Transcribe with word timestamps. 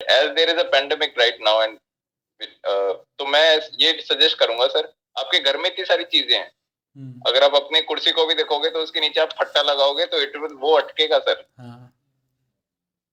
As 0.00 0.30
there 0.32 0.50
is 0.50 0.58
a 0.58 0.62
pandemic 0.70 1.18
right 1.18 1.38
now 1.42 1.62
and 1.62 1.78
तो 2.40 3.26
मैं 3.26 3.44
ये 3.80 3.92
सजेस्ट 4.02 4.38
करूँगा 4.38 4.66
सर 4.68 4.92
आपके 5.16 5.38
घर 5.40 5.56
में 5.56 5.70
इतनी 5.70 5.84
सारी 5.84 6.04
चीज़ें 6.06 6.36
हैं। 6.36 6.50
हम्म। 6.96 7.22
अगर 7.26 7.44
आप 7.44 7.54
अपनी 7.54 7.80
कुर्सी 7.82 8.10
को 8.12 8.26
भी 8.26 8.34
देखोगे 8.34 8.70
तो 8.70 8.80
उसके 8.80 9.00
नीचे 9.00 9.20
आप 9.20 9.32
फट्टा 9.38 9.62
लगाओगे 9.62 10.06
तो 10.06 10.20
इट 10.22 10.36
विल 10.36 10.54
वो 10.60 10.72
अटकेगा 10.76 11.18
सर 11.20 11.44
हाँ। 11.60 11.94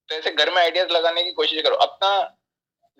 तो 0.09 0.15
ऐसे 0.15 0.31
घर 0.31 0.49
में 0.49 0.61
आइडियाज़ 0.61 0.89
लगाने 0.89 1.23
की 1.23 1.31
कोशिश 1.33 1.61
करो। 1.61 1.75
अपना 1.83 2.09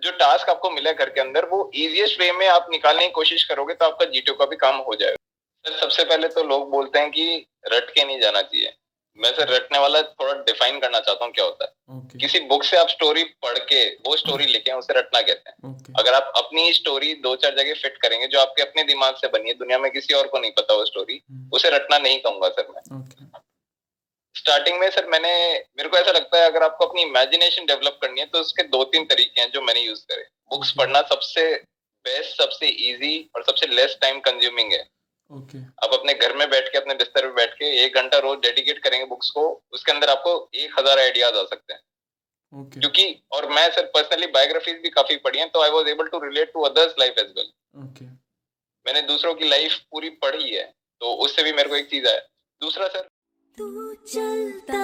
जो 0.01 0.11
टास्क 0.13 0.49
आपको 0.49 0.69
मिला 0.69 0.89
है 0.89 0.95
घर 0.95 1.09
के 1.09 1.21
अंदर 1.21 1.45
वो 1.45 1.59
इजिएस्ट 1.75 2.19
वे 2.19 2.31
में 2.31 2.47
आप 2.47 2.67
निकालने 2.71 3.05
की 3.05 3.11
कोशिश 3.13 3.43
करोगे 3.43 3.73
तो 3.73 3.85
आपका 3.85 4.05
जीटीओ 4.05 4.33
का 4.35 4.45
भी 4.45 4.55
काम 4.57 4.77
हो 4.79 4.95
जाएगा। 4.95 5.69
सर 5.69 5.77
सबसे 5.79 6.03
पहले 6.05 6.27
तो 6.29 6.43
लोग 6.43 6.69
बोलते 6.71 6.99
हैं 6.99 7.11
कि 7.11 7.45
रट 7.65 7.89
के 7.89 8.05
नहीं 8.05 8.19
जाना 8.21 8.41
चाहिए। 8.41 8.73
मैं 9.17 9.31
सर 9.31 9.49
रटने 9.49 9.79
वाला 9.79 10.01
थोड़ा 10.01 10.33
डिफाइन 10.33 10.79
करना 10.79 10.99
चाहता 10.99 11.25
हूँ 11.25 11.33
क्या 11.33 11.45
होता 11.45 11.65
है 11.65 11.99
okay. 11.99 12.19
किसी 12.21 12.39
बुक 12.47 12.63
से 12.63 12.77
आप 12.77 12.87
स्टोरी 12.89 13.23
पढ़ 13.43 13.57
के 13.69 13.85
वो 14.07 14.15
स्टोरी 14.17 14.45
लिखे 14.45 14.71
उसे 14.73 14.93
रटना 14.93 15.21
कहते 15.21 15.49
हैं 15.49 15.71
okay. 15.71 15.93
अगर 15.99 16.13
आप 16.13 16.31
अपनी 16.35 16.73
स्टोरी 16.73 17.13
दो 17.21 17.35
चार 17.35 17.55
जगह 17.57 17.73
फिट 17.81 17.97
करेंगे 17.97 18.27
जो 18.27 18.39
आपके 18.39 18.61
अपने 18.61 18.83
दिमाग 18.83 19.15
से 19.15 19.27
बनी 19.27 19.49
है 19.49 19.55
दुनिया 19.55 19.77
में 19.79 19.91
किसी 19.91 20.13
और 20.13 20.27
को 20.27 20.39
नहीं 20.39 20.51
पता 20.51 20.73
वो 20.73 20.85
स्टोरी 20.85 21.19
hmm. 21.19 21.53
उसे 21.53 21.69
रटना 21.69 21.97
नहीं 21.97 22.19
कहूँगा 22.19 22.49
सर 22.49 22.67
मैं 22.69 22.83
okay. 22.99 23.43
स्टार्टिंग 24.35 24.79
में 24.79 24.89
सर 24.91 25.05
मैंने 25.05 25.29
मेरे 25.77 25.89
को 25.89 25.97
ऐसा 25.97 26.11
लगता 26.11 26.37
है 26.37 26.49
अगर 26.49 26.63
आपको 26.63 26.85
अपनी 26.85 27.01
इमेजिनेशन 27.01 27.65
डेवलप 27.65 27.99
करनी 28.01 28.19
है 28.19 28.25
तो 28.25 28.39
उसके 28.39 28.63
दो 28.69 28.83
तीन 28.83 29.05
तरीके 29.05 29.41
हैं 29.41 29.49
जो 29.51 29.61
मैंने 29.61 29.81
यूज़ 29.81 30.03
करे 30.11 30.23
बुक्स 30.49 30.71
पढ़ना 30.71 31.01
सबसे 31.13 31.53
बेस्ट 32.05 32.41
सबसे 32.41 32.67
इजी 32.89 33.15
और 33.35 33.43
सबसे 33.43 33.67
लेस 33.67 33.97
टाइम 34.01 34.19
कंज्यूमिंग 34.19 34.73
है 34.73 34.83
okay. 35.29 35.61
आप 35.83 35.93
अपने 35.93 36.13
घर 36.13 36.35
में 36.37 36.49
बैठ 36.49 36.71
के 36.71 36.77
अपने 36.77 36.93
बिस्तर 36.95 37.25
में 37.25 37.35
बैठ 37.35 37.53
के 37.53 37.65
एक 37.83 37.95
घंटा 37.95 38.17
रोज 38.19 38.39
डेडिकेट 38.41 38.83
करेंगे 38.83 39.05
बुक्स 39.05 39.29
को 39.29 39.43
उसके 39.73 39.91
अंदर 39.91 40.09
आपको 40.09 40.33
एक 40.55 40.79
हज़ार 40.79 40.99
आइडियाज़ 40.99 41.35
आ 41.35 41.43
सकते 41.45 41.73
हैं। 41.73 41.79
Okay. 42.53 42.79
क्योंकि 42.79 43.23
और 43.33 43.49
मैं 43.49 43.69
सर 43.71 43.85
पर्सनली 43.93 44.27
बायोग्राफीज 44.33 44.81
भी 44.81 44.89
काफ़ी 44.89 45.15
पढ़ी 45.23 45.39
हैं 45.39 45.49
तो 45.51 45.63
I 45.63 45.69
was 45.71 45.87
able 45.89 46.07
to 46.07 46.19
relate 46.25 46.53
to 46.53 46.61
others 46.63 46.95
life 46.99 47.17
as 47.19 47.33
well 47.37 47.51
मैंने 48.85 49.01
दूसरों 49.07 49.33
की 49.35 49.49
लाइफ 49.49 49.77
पूरी 49.91 50.09
पढ़ी 50.23 50.49
है 50.49 50.63
तो 51.01 51.13
उससे 51.25 51.43
भी 51.43 51.51
मेरे 51.53 51.69
को 51.69 51.75
एक 51.75 51.89
चीज़ 51.89 52.07
आया। 52.07 52.19
दूसरा 52.61 52.87
सर 52.87 53.07
तू 53.57 53.93
चलता 54.07 54.83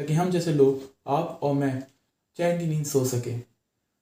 ताकि 0.00 0.12
हम 0.12 0.30
जैसे 0.30 0.52
लोग 0.52 0.82
आप 1.14 1.40
और 1.42 1.54
मैं 1.54 1.72
चैन 2.36 2.58
की 2.58 2.66
नींद 2.66 2.84
सो 2.86 3.04
सके। 3.04 3.34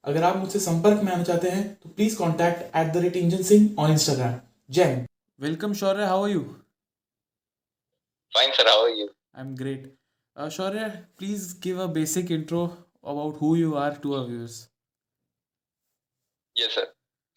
अगर 0.05 0.23
आप 0.23 0.37
मुझसे 0.37 0.59
संपर्क 0.61 1.03
में 1.05 1.13
आना 1.13 1.25
चाहते 1.25 1.49
हैं 1.51 1.75
तो 1.75 1.89
please 1.89 2.17
contact 2.19 2.77
at 2.77 2.93
the 2.93 3.03
rate 3.05 3.17
engine 3.17 3.43
Singh 3.43 3.81
on 3.85 3.93
Instagram 3.93 4.41
Jain 4.71 5.07
welcome 5.41 5.75
Shaurya 5.75 6.05
how 6.05 6.25
are 6.25 6.31
you 6.31 6.43
fine 8.33 8.53
sir 8.59 8.69
how 8.69 8.85
are 8.85 8.91
you 8.99 9.07
I 9.07 9.43
am 9.43 9.55
great 9.57 10.51
Shaurya 10.57 10.89
please 11.19 11.55
give 11.63 11.83
a 11.83 11.87
basic 12.01 12.31
intro 12.39 12.65
about 13.05 13.41
who 13.43 13.55
you 13.57 13.75
are 13.85 13.95
to 14.03 14.15
our 14.15 14.27
viewers 14.27 14.67
yes 16.57 16.73
sir. 16.75 16.87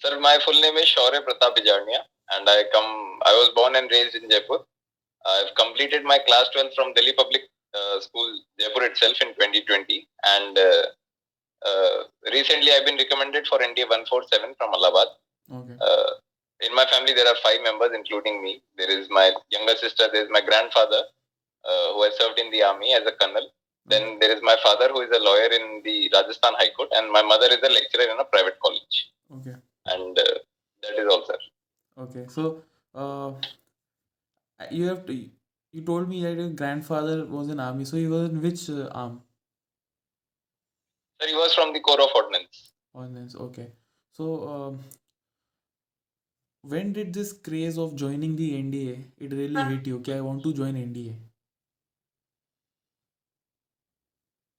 Sir 0.02 0.20
my 0.20 0.38
full 0.44 0.60
name 0.62 0.78
is 0.84 0.92
shaurya 0.92 1.24
pratap 1.26 1.58
bijania 1.58 1.98
and 2.36 2.52
i 2.54 2.60
come 2.76 2.92
i 3.32 3.34
was 3.40 3.50
born 3.58 3.76
and 3.82 3.92
raised 3.92 4.16
in 4.16 4.30
jaipur. 4.30 4.60
I've 5.26 5.56
completed 5.56 6.08
my 6.12 6.20
class 6.28 6.48
12 6.54 6.74
from 6.76 6.94
delhi 6.94 7.14
public 7.14 7.44
uh, 7.44 7.51
Uh, 7.74 8.02
school 8.02 8.28
Jaipur 8.60 8.84
itself 8.84 9.16
in 9.22 9.30
2020, 9.30 10.06
and 10.26 10.58
uh, 10.58 10.84
uh, 11.64 12.04
recently 12.34 12.70
I've 12.70 12.86
been 12.86 12.98
recommended 12.98 13.48
for 13.48 13.60
NDA 13.60 13.88
147 13.88 14.56
from 14.60 14.74
Allahabad. 14.76 15.08
Okay. 15.48 15.78
Uh, 15.80 16.12
in 16.68 16.76
my 16.76 16.84
family, 16.92 17.14
there 17.14 17.28
are 17.28 17.40
five 17.42 17.64
members, 17.64 17.92
including 17.96 18.44
me. 18.44 18.62
There 18.76 18.92
is 18.92 19.08
my 19.10 19.32
younger 19.52 19.76
sister. 19.78 20.10
There 20.12 20.22
is 20.22 20.30
my 20.30 20.42
grandfather, 20.42 21.00
uh, 21.64 21.94
who 21.94 22.04
has 22.04 22.14
served 22.20 22.40
in 22.40 22.52
the 22.52 22.62
army 22.62 22.94
as 22.94 23.08
a 23.08 23.14
colonel. 23.16 23.48
Then 23.86 24.02
mm-hmm. 24.02 24.20
there 24.20 24.36
is 24.36 24.42
my 24.44 24.58
father, 24.62 24.90
who 24.92 25.00
is 25.08 25.12
a 25.16 25.24
lawyer 25.24 25.48
in 25.56 25.82
the 25.86 26.12
Rajasthan 26.14 26.54
High 26.60 26.76
Court, 26.76 26.90
and 26.92 27.10
my 27.10 27.22
mother 27.22 27.48
is 27.48 27.64
a 27.64 27.72
lecturer 27.72 28.12
in 28.12 28.20
a 28.20 28.26
private 28.26 28.60
college. 28.60 29.12
Okay. 29.40 29.56
And 29.86 30.18
that 30.18 31.00
is 31.00 31.08
all, 31.10 31.24
sir. 31.26 31.40
Okay, 31.98 32.26
so 32.28 32.64
you 34.70 34.88
have 34.88 35.06
to 35.06 35.30
you 35.73 35.83
told 35.83 36.09
me 36.09 36.23
that 36.23 36.37
your 36.37 36.51
grandfather 36.51 37.25
was 37.27 37.49
in 37.49 37.61
army. 37.61 37.85
So 37.85 37.97
he 37.97 38.07
was 38.07 38.29
in 38.31 38.41
which 38.43 38.69
uh, 38.71 38.89
arm? 38.93 39.23
Sir, 41.21 41.29
he 41.29 41.35
was 41.35 41.55
from 41.55 41.73
the 41.73 41.81
Corps 41.81 42.03
of 42.03 42.11
Ordnance. 42.15 42.73
Ordnance. 42.95 43.35
Okay. 43.35 43.69
So 44.13 44.49
um, 44.49 44.81
when 46.63 46.93
did 46.93 47.13
this 47.13 47.33
craze 47.33 47.79
of 47.79 47.95
joining 47.95 48.37
the 48.37 48.53
NDA 48.63 49.05
it 49.19 49.33
really 49.33 49.63
hit 49.65 49.87
you? 49.87 49.97
Okay, 49.99 50.15
I 50.15 50.21
want 50.21 50.43
to 50.45 50.53
join 50.53 50.75
NDA. 50.75 51.15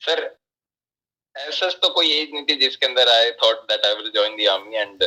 Sir, 0.02 0.18
ऐसा 1.38 1.70
तो 1.81 1.90
कोई 1.94 2.12
age 2.12 2.30
नहीं 2.34 2.46
थी 2.50 2.56
जिसके 2.59 2.86
अंदर 2.86 3.09
I 3.09 3.31
thought 3.42 3.64
that 3.72 3.86
I 3.86 3.96
will 3.96 4.12
join 4.16 4.38
the 4.38 4.48
army 4.52 4.75
and 4.75 5.03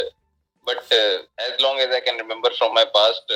but 0.69 0.93
as 0.93 1.63
long 1.63 1.81
as 1.81 1.93
I 1.95 2.01
can 2.09 2.17
remember 2.17 2.55
from 2.59 2.75
my 2.75 2.85
past 2.97 3.33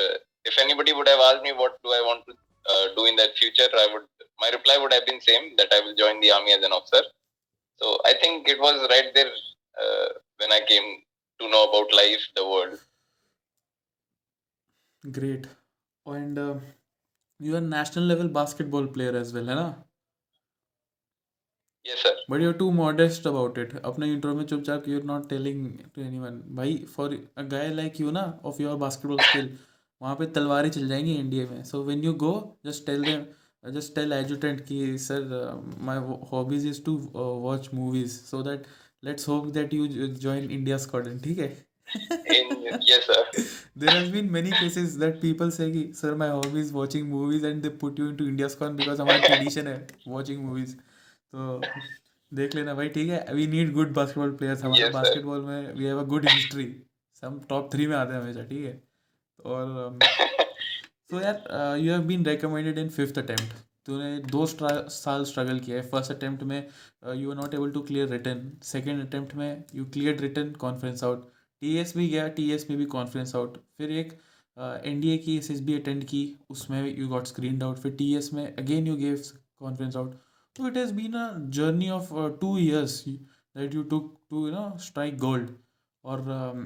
if 0.49 0.57
anybody 0.63 0.93
would 0.93 1.07
have 1.07 1.21
asked 1.27 1.43
me 1.43 1.51
what 1.59 1.77
do 1.83 1.93
I 1.93 2.01
want 2.07 2.25
to 2.27 2.33
uh, 2.69 2.85
do 2.95 3.05
in 3.05 3.15
that 3.17 3.35
future, 3.37 3.69
I 3.73 3.87
would 3.93 4.03
my 4.39 4.49
reply 4.49 4.77
would 4.77 4.93
have 4.93 5.05
been 5.05 5.21
same 5.21 5.55
that 5.57 5.73
I 5.73 5.79
will 5.79 5.95
join 5.95 6.19
the 6.19 6.31
army 6.31 6.53
as 6.53 6.63
an 6.63 6.71
officer. 6.71 7.03
So 7.77 7.99
I 8.05 8.13
think 8.21 8.49
it 8.49 8.59
was 8.59 8.87
right 8.89 9.13
there 9.13 9.31
uh, 9.81 10.07
when 10.37 10.51
I 10.51 10.61
came 10.67 11.01
to 11.39 11.49
know 11.49 11.63
about 11.69 11.93
life, 11.93 12.21
the 12.35 12.47
world. 12.47 12.79
Great, 15.11 15.47
and 16.05 16.37
uh, 16.39 16.55
you 17.39 17.55
are 17.55 17.61
national 17.61 18.05
level 18.05 18.27
basketball 18.27 18.87
player 18.87 19.15
as 19.15 19.33
well, 19.33 19.45
है 19.45 19.55
ना? 19.55 19.85
Yes, 21.85 21.99
sir. 21.99 22.15
But 22.27 22.41
you're 22.41 22.53
too 22.53 22.71
modest 22.71 23.27
about 23.27 23.57
it. 23.57 23.73
अपने 23.83 24.07
intro 24.13 24.33
में 24.35 24.45
चुपचाप 24.45 24.87
you're 24.87 25.03
not 25.03 25.29
telling 25.29 25.65
to 25.95 26.01
anyone. 26.01 26.41
भाई 26.59 26.87
for 26.87 27.09
a 27.37 27.43
guy 27.43 27.67
like 27.79 27.99
you 27.99 28.11
ना 28.11 28.23
of 28.43 28.59
your 28.59 28.77
basketball 28.77 29.19
skill 29.19 29.49
वहाँ 30.02 30.14
पे 30.16 30.26
तलवारें 30.26 30.70
चल 30.70 30.88
जाएँगी 30.88 31.14
इंडिया 31.14 31.46
में। 31.50 31.62
So 31.64 31.82
when 31.84 32.04
you 32.04 32.12
go 32.24 32.32
just 32.66 32.86
tell 32.86 33.04
them 33.04 33.24
just 33.72 33.94
tell 33.94 34.12
adjutant 34.12 34.60
कि 34.66 34.98
sir 34.98 35.22
my 35.80 35.98
hobbies 36.32 36.66
is 36.66 36.82
to 36.84 36.96
watch 37.16 37.68
movies 37.74 38.12
so 38.20 38.42
that 38.42 38.66
let's 39.04 39.28
hope 39.28 39.46
that 39.54 39.74
you 39.74 39.86
join 39.86 40.50
India 40.50 40.78
squadron 40.78 41.18
ठीक 41.18 41.38
है? 41.38 41.50
There 43.82 43.92
has 43.92 44.08
been 44.14 44.28
many 44.32 44.50
cases 44.52 44.92
that 45.02 45.16
people 45.20 45.50
say 45.54 45.66
कि 45.72 45.82
sir 46.00 46.10
my 46.22 46.26
hobby 46.28 46.60
is 46.60 46.72
watching 46.72 47.06
movies 47.12 47.46
and 47.48 47.64
they 47.66 47.70
put 47.82 47.98
you 48.00 48.08
into 48.10 48.26
India 48.32 48.48
squad 48.54 48.76
because 48.80 49.00
हमारी 49.00 49.20
tradition 49.26 49.66
है 49.68 49.76
watching 50.08 50.44
movies. 50.48 50.74
तो 51.34 51.60
देख 52.32 52.54
लेना 52.54 52.74
भाई 52.74 52.88
ठीक 52.88 53.08
है? 53.10 53.24
We 53.34 53.46
need 53.46 53.72
good 53.72 53.92
basketball 53.94 54.32
players 54.36 54.62
हमारे 54.64 54.88
बास्केटबॉल 54.90 55.40
में 55.44 55.74
we 55.74 55.84
have 55.84 56.00
a 56.00 56.04
good 56.12 56.28
history 56.28 56.66
हम 57.22 57.40
टॉप 57.48 57.70
थ्री 57.72 57.86
में 57.86 57.96
आते 57.96 58.14
हैं 58.14 58.20
हमेशा 58.22 58.44
ठीक 58.44 58.64
है? 58.64 58.72
और 59.46 59.98
सो 61.10 61.20
यार 61.20 61.76
you 61.78 61.92
have 61.92 62.02
been 62.06 62.24
recommended 62.26 62.78
in 62.78 62.88
fifth 62.96 63.18
attempt 63.18 63.52
तूने 63.86 64.18
दो 64.30 64.46
साल 64.46 65.24
स्ट्रगल 65.24 65.58
किया 65.58 65.76
है। 65.76 65.82
फ़र्स्ट 65.90 66.12
अटेम्प्ट 66.12 66.42
में 66.52 66.58
you 67.16 67.30
are 67.30 67.36
not 67.36 67.54
able 67.54 67.70
to 67.72 67.82
clear 67.82 68.08
written 68.08 68.50
second 68.62 69.06
attempt 69.06 69.34
में 69.34 69.64
you 69.74 69.84
clear 69.92 70.18
written 70.20 70.52
conference 70.64 71.04
out 71.04 71.28
T 71.62 71.76
S 71.78 71.96
भी 71.96 72.08
गया 72.08 72.28
टी 72.38 72.50
एस 72.52 72.66
में 72.70 72.78
भी 72.78 72.84
कॉन्फ्रेंस 72.96 73.34
आउट 73.36 73.58
फिर 73.78 73.90
एक 73.98 74.18
एन 74.86 75.00
डी 75.00 75.14
ए 75.14 75.18
की 75.18 75.36
एस 75.36 75.50
एस 75.50 75.60
बी 75.68 75.80
अटेंड 75.80 76.04
की 76.14 76.24
उसमें 76.50 76.82
यू 76.96 77.08
गॉट 77.08 77.26
स्क्रीन 77.26 77.62
आउट 77.62 77.78
फिर 77.78 77.92
टी 77.98 78.14
एस 78.16 78.32
में 78.34 78.44
again 78.46 78.86
you 78.86 78.96
gave 78.96 79.22
conference 79.58 79.96
out 79.96 80.18
it 80.68 80.76
has 80.76 80.90
been 80.92 81.14
a 81.14 81.26
journey 81.56 81.86
of 81.90 82.08
uh, 82.12 82.22
two 82.40 82.48
years 82.60 82.94
that 83.56 83.74
you 83.76 83.82
took 83.92 84.08
to 84.30 84.40
you 84.46 84.50
know 84.54 84.64
strike 84.86 85.14
gold, 85.18 85.52
or 86.04 86.16
um, 86.36 86.64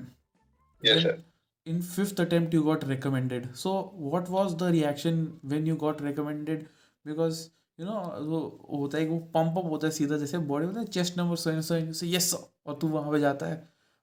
yes, 0.82 1.05
then 1.05 1.20
in 1.67 1.81
fifth 1.83 2.19
attempt 2.21 2.55
you 2.55 2.63
got 2.63 2.87
recommended. 2.87 3.49
So, 3.57 3.93
what 3.97 4.29
was 4.29 4.57
the 4.57 4.71
reaction 4.71 5.41
when 5.43 5.67
you 5.67 5.77
got 5.77 6.01
recommended? 6.01 6.67
Because 7.05 7.51
you 7.79 7.87
know 7.87 7.93
वो 8.27 8.39
होता 8.71 8.99
है 8.99 9.07
वो 9.09 9.19
pump 9.35 9.57
up 9.59 9.65
होता 9.71 9.87
है 9.87 9.93
सीधा 9.93 10.17
जैसे 10.19 10.39
body 10.51 10.67
होता 10.67 10.81
है 10.81 10.87
चेस्ट 10.97 11.17
नंबर 11.19 11.37
सो 11.37 11.61
सो 11.63 11.93
से 11.93 12.09
यस 12.09 12.35
और 12.35 12.79
तू 12.81 12.89
वहाँ 12.89 13.13
पे 13.13 13.21
जाता 13.21 13.47
है। 13.47 13.57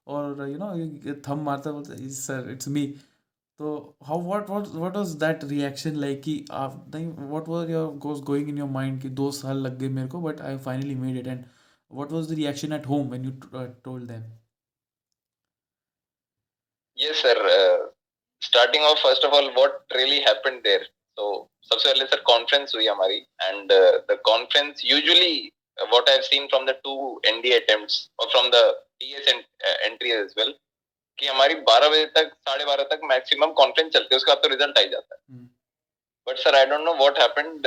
और 0.06 0.48
यू 0.48 0.58
नो 0.58 1.14
थम 1.26 1.40
मारता 1.44 1.70
है, 1.70 1.74
बोलता 1.74 1.92
है 1.92 2.08
सर 2.10 2.50
इट्स 2.52 2.68
मी 2.68 2.86
तो 3.60 3.96
how 4.04 4.20
what 4.22 4.50
what 4.50 4.68
what 4.74 4.96
was 4.96 5.14
that 5.22 5.44
reaction 5.44 5.96
like 5.96 6.22
कि 6.22 6.44
आप, 6.52 6.84
नहीं 6.94 7.06
what 7.08 7.48
was 7.48 7.70
your 7.70 7.96
goes 8.06 8.20
going 8.30 8.48
in 8.48 8.58
your 8.58 8.68
mind 8.70 9.00
कि 9.02 9.08
दो 9.22 9.30
साल 9.40 9.66
लग 9.66 9.78
गए 9.78 9.88
मेरे 9.88 10.08
को 10.08 10.20
but 10.20 10.40
I 10.40 10.58
finally 10.66 10.94
made 10.94 11.16
it 11.16 11.26
and 11.26 11.44
what 11.90 12.12
was 12.12 12.30
the 12.30 12.34
reaction 12.34 12.72
at 12.72 12.86
home 12.86 13.08
when 13.08 13.24
you 13.24 13.32
told 13.54 14.04
them 14.08 14.30
yes 17.02 17.22
sir 17.22 17.38
starting 18.42 18.84
off 18.84 19.02
first 19.02 19.24
of 19.24 19.34
all 19.34 19.50
what 19.56 19.96
really 19.96 20.18
happened 20.28 20.62
there 20.62 20.84
so 21.18 21.26
सबसे 21.68 21.88
पहले 21.88 22.06
sir 22.06 22.20
conference 22.26 22.74
हुई 22.74 22.86
हमारी 22.86 23.16
and 23.42 23.72
the 23.72 24.18
conference 24.24 24.82
usually 24.84 25.34
what 25.78 26.08
I 26.08 26.14
have 26.14 26.22
seen 26.22 26.46
from 26.46 26.66
the 26.66 26.70
two 26.84 27.20
NDA 27.26 27.58
attempts 27.58 28.08
और 28.20 28.30
from 28.30 28.50
the 28.50 28.64
TS 29.00 29.28
entry 29.28 30.10
as 30.12 30.34
well 30.38 30.54
कि 31.18 31.26
हमारी 31.26 31.54
12 31.68 31.88
बजे 31.90 32.04
तक 32.14 32.30
साढ़े 32.48 32.64
बारह 32.64 32.84
तक 32.90 33.00
मैक्सिमम 33.04 33.52
कॉन्फ्रेंस 33.54 33.92
चलती 33.92 34.14
है 34.14 34.16
उसके 34.16 34.30
बाद 34.30 34.42
तो 34.42 34.48
रिज़ल्ट 34.48 34.78
आ 34.78 34.82
जाता 34.92 35.14
है। 35.14 35.40
But 36.26 36.38
sir 36.38 36.54
I 36.56 36.66
don't 36.66 36.84
know 36.84 36.94
what 36.94 37.18
happened 37.20 37.66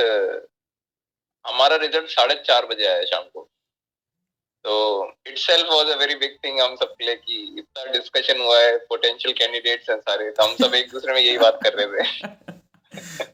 हमारा 1.44 1.76
रिज़ल्ट 1.82 2.08
साढ़े 2.10 2.34
चार 2.46 2.66
बजे 2.66 2.86
आया 2.86 3.04
शाम 3.10 3.24
को। 3.24 3.48
तो 4.66 4.76
itself 5.38 5.68
was 5.70 5.88
a 5.88 5.96
very 5.98 6.14
big 6.20 6.36
thing 6.44 6.60
हम 6.60 6.74
सब 6.76 6.94
के 6.98 7.04
लिए 7.06 7.14
कि 7.16 7.36
इतना 7.58 7.84
डिस्कशन 7.92 8.40
हुआ 8.40 8.58
है 8.60 8.76
पोटेंशियल 8.92 9.34
कैंडिडेट्स 9.40 9.90
हैं 9.90 9.98
सारे 9.98 10.30
तो 10.38 10.46
हम 10.46 10.54
सब 10.62 10.74
एक 10.74 10.90
दूसरे 10.92 11.14
में 11.14 11.20
यही 11.20 11.38
बात 11.38 11.60
कर 11.64 11.78
रहे 11.80 12.04
थे 12.04 12.54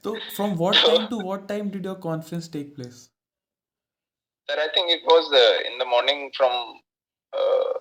so 0.04 0.12
from 0.36 0.54
what 0.60 0.78
time 0.84 1.04
to 1.10 1.18
what 1.26 1.42
time 1.50 1.68
did 1.74 1.84
your 1.88 1.98
conference 2.04 2.48
take 2.54 2.70
place 2.78 3.00
sir 4.48 4.56
i 4.62 4.68
think 4.76 4.94
it 4.94 5.04
was 5.10 5.28
uh, 5.40 5.58
in 5.68 5.78
the 5.82 5.88
morning 5.92 6.22
from 6.38 6.56
uh, 7.32 7.72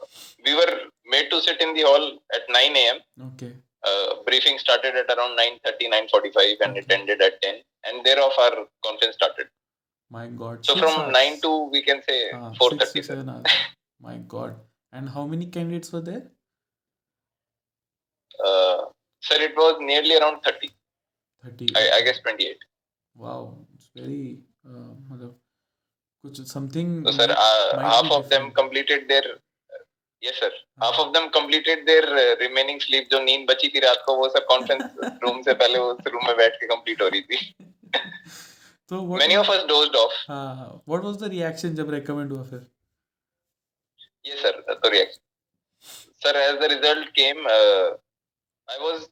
we 0.48 0.54
were 0.60 0.74
made 1.16 1.30
to 1.34 1.42
sit 1.48 1.64
in 1.68 1.74
the 1.80 1.86
hall 1.90 2.06
at 2.40 2.54
9 2.58 2.80
a.m 2.84 3.02
okay 3.30 3.52
uh, 3.90 4.10
briefing 4.28 4.60
started 4.66 4.96
at 5.02 5.10
around 5.16 5.38
9.30 5.38 5.90
9.45 5.96 6.66
and 6.68 6.72
okay. 6.72 6.80
it 6.82 6.92
ended 7.00 7.22
at 7.30 7.42
10 7.42 7.56
and 7.88 8.06
thereof 8.06 8.38
our 8.46 8.56
conference 8.88 9.16
started 9.22 9.50
my 10.16 10.28
god 10.42 10.66
so 10.66 10.76
from 10.76 10.94
hours. 11.00 11.14
9 11.14 11.42
to 11.44 11.52
we 11.74 11.82
can 11.88 12.00
say 12.08 12.20
ah, 12.38 12.52
4.30 12.60 13.44
my 14.08 14.18
god 14.36 14.56
and 14.92 15.10
how 15.16 15.26
many 15.34 15.46
candidates 15.56 15.92
were 15.94 16.06
there 16.12 16.24
uh, 18.48 18.80
sir 19.28 19.40
it 19.50 19.56
was 19.64 19.78
nearly 19.92 20.18
around 20.20 20.42
30 20.50 20.72
30 21.44 21.70
I, 21.82 21.86
I 21.98 22.02
guess 22.08 22.20
28 22.20 22.68
wow 23.16 23.42
it's 23.76 23.90
very 24.02 24.26
uh, 24.66 24.92
मतलब 25.12 25.32
कुछ 26.26 26.44
something 26.56 26.90
so 27.06 27.16
sir 27.22 27.30
uh, 27.46 27.70
half 27.92 28.12
of 28.18 28.30
them 28.34 28.52
completed 28.60 29.08
their 29.12 29.24
yes 30.26 30.36
sir 30.44 30.52
half 30.84 31.00
of 31.04 31.14
them 31.16 31.32
completed 31.40 31.88
their 31.90 32.06
uh, 32.24 32.36
remaining 32.46 32.80
sleep 32.88 33.10
जो 33.12 33.20
नींद 33.24 33.50
बची 33.50 33.68
थी 33.76 33.80
रात 33.88 34.04
को 34.06 34.16
वो 34.18 34.30
सब 34.38 34.46
कॉन्फ्रेंस 34.54 35.20
रूम 35.24 35.42
से 35.48 35.54
पहले 35.64 35.80
उस 35.90 36.08
रूम 36.14 36.28
में 36.28 36.36
बैठ 36.38 36.56
के 36.62 36.68
कंप्लीट 36.76 37.02
हो 37.02 37.08
रही 37.08 37.22
थी 37.32 37.40
तो 38.92 39.02
many 39.18 39.36
of 39.42 39.50
us 39.56 39.66
dozed 39.68 39.98
off 40.04 40.16
हाँ 40.30 40.84
what 40.94 41.04
was 41.10 41.18
the 41.24 41.30
reaction 41.34 41.76
जब 41.76 41.92
recommend 41.98 42.32
हुआ 42.32 42.44
फिर 42.50 42.66
yes 44.30 44.42
sir 44.46 44.54
the 44.70 44.90
reaction 44.96 45.22
sir 46.24 46.34
as 46.46 46.58
the 46.64 46.70
result 46.76 47.14
came 47.20 47.46
uh, 47.58 47.92
I 48.68 48.80
was 48.88 49.08